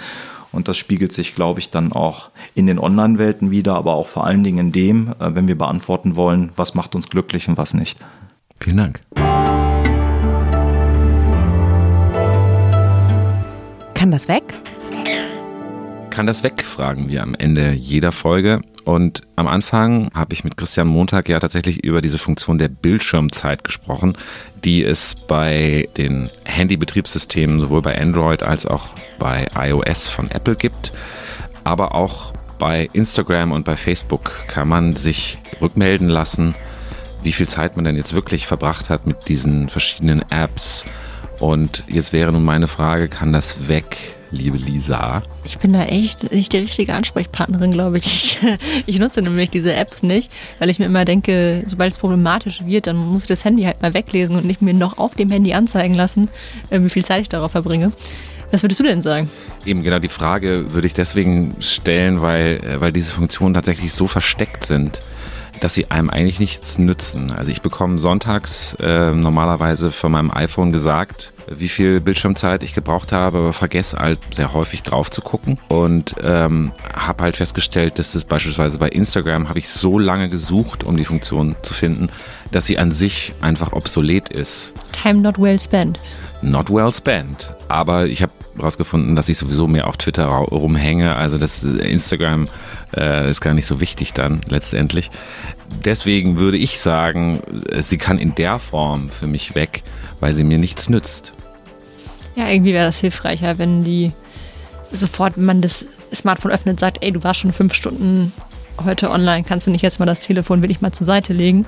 [0.50, 4.24] Und das spiegelt sich, glaube ich, dann auch in den Online-Welten wieder, aber auch vor
[4.24, 7.74] allen Dingen in dem, äh, wenn wir beantworten wollen, was macht uns glücklich und was
[7.74, 7.98] nicht.
[8.62, 9.02] Vielen Dank.
[13.92, 14.54] Kann das weg?
[16.08, 18.62] Kann das weg, fragen wir am Ende jeder Folge.
[18.88, 23.62] Und am Anfang habe ich mit Christian Montag ja tatsächlich über diese Funktion der Bildschirmzeit
[23.62, 24.16] gesprochen,
[24.64, 28.86] die es bei den Handybetriebssystemen sowohl bei Android als auch
[29.18, 30.94] bei iOS von Apple gibt.
[31.64, 36.54] Aber auch bei Instagram und bei Facebook kann man sich rückmelden lassen,
[37.22, 40.86] wie viel Zeit man denn jetzt wirklich verbracht hat mit diesen verschiedenen Apps.
[41.40, 44.17] Und jetzt wäre nun meine Frage, kann das weg?
[44.30, 45.22] Liebe Lisa?
[45.44, 48.38] Ich bin da echt nicht die richtige Ansprechpartnerin, glaube ich.
[48.86, 52.86] Ich nutze nämlich diese Apps nicht, weil ich mir immer denke, sobald es problematisch wird,
[52.86, 55.52] dann muss ich das Handy halt mal weglesen und nicht mir noch auf dem Handy
[55.52, 56.28] anzeigen lassen,
[56.70, 57.92] äh, wie viel Zeit ich darauf verbringe.
[58.50, 59.30] Was würdest du denn sagen?
[59.66, 64.06] Eben genau die Frage würde ich deswegen stellen, weil, äh, weil diese Funktionen tatsächlich so
[64.06, 65.00] versteckt sind
[65.60, 67.32] dass sie einem eigentlich nichts nützen.
[67.32, 73.12] Also ich bekomme sonntags äh, normalerweise von meinem iPhone gesagt, wie viel Bildschirmzeit ich gebraucht
[73.12, 78.12] habe, aber vergesse halt sehr häufig drauf zu gucken und ähm, habe halt festgestellt, dass
[78.12, 82.08] das beispielsweise bei Instagram habe ich so lange gesucht, um die Funktion zu finden,
[82.50, 84.74] dass sie an sich einfach obsolet ist.
[84.92, 85.98] Time not well spent.
[86.40, 87.52] Not well spent.
[87.68, 91.16] Aber ich habe herausgefunden, dass ich sowieso mehr auf Twitter rumhänge.
[91.16, 92.48] Also das Instagram
[92.96, 95.10] äh, ist gar nicht so wichtig dann letztendlich.
[95.84, 97.40] Deswegen würde ich sagen,
[97.80, 99.82] sie kann in der Form für mich weg,
[100.20, 101.32] weil sie mir nichts nützt.
[102.36, 104.12] Ja, irgendwie wäre das hilfreicher, wenn die
[104.92, 105.84] sofort, wenn man das
[106.14, 108.32] Smartphone öffnet, sagt, ey, du warst schon fünf Stunden
[108.84, 111.66] heute online, kannst du nicht jetzt mal das Telefon wirklich mal zur Seite legen?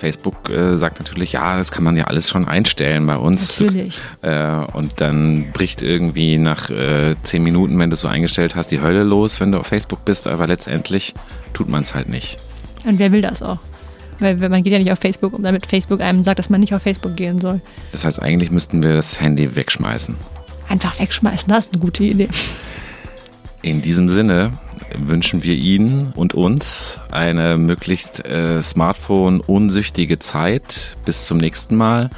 [0.00, 3.60] Facebook äh, sagt natürlich, ja, das kann man ja alles schon einstellen bei uns.
[3.60, 4.00] Natürlich.
[4.22, 8.68] Äh, und dann bricht irgendwie nach äh, zehn Minuten, wenn du es so eingestellt hast,
[8.68, 11.14] die Hölle los, wenn du auf Facebook bist, aber letztendlich
[11.52, 12.38] tut man es halt nicht.
[12.84, 13.58] Und wer will das auch?
[14.20, 16.74] Weil man geht ja nicht auf Facebook, um damit Facebook einem sagt, dass man nicht
[16.74, 17.60] auf Facebook gehen soll.
[17.92, 20.14] Das heißt, eigentlich müssten wir das Handy wegschmeißen.
[20.68, 22.28] Einfach wegschmeißen, das ist eine gute Idee.
[23.62, 24.52] In diesem Sinne
[24.96, 30.96] wünschen wir Ihnen und uns eine möglichst äh, Smartphone-unsüchtige Zeit.
[31.04, 32.10] Bis zum nächsten Mal.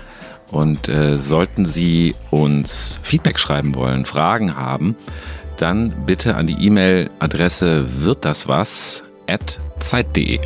[0.50, 4.96] Und äh, sollten Sie uns Feedback schreiben wollen, Fragen haben,
[5.56, 10.40] dann bitte an die E-Mail-Adresse wird das was at zeit.de.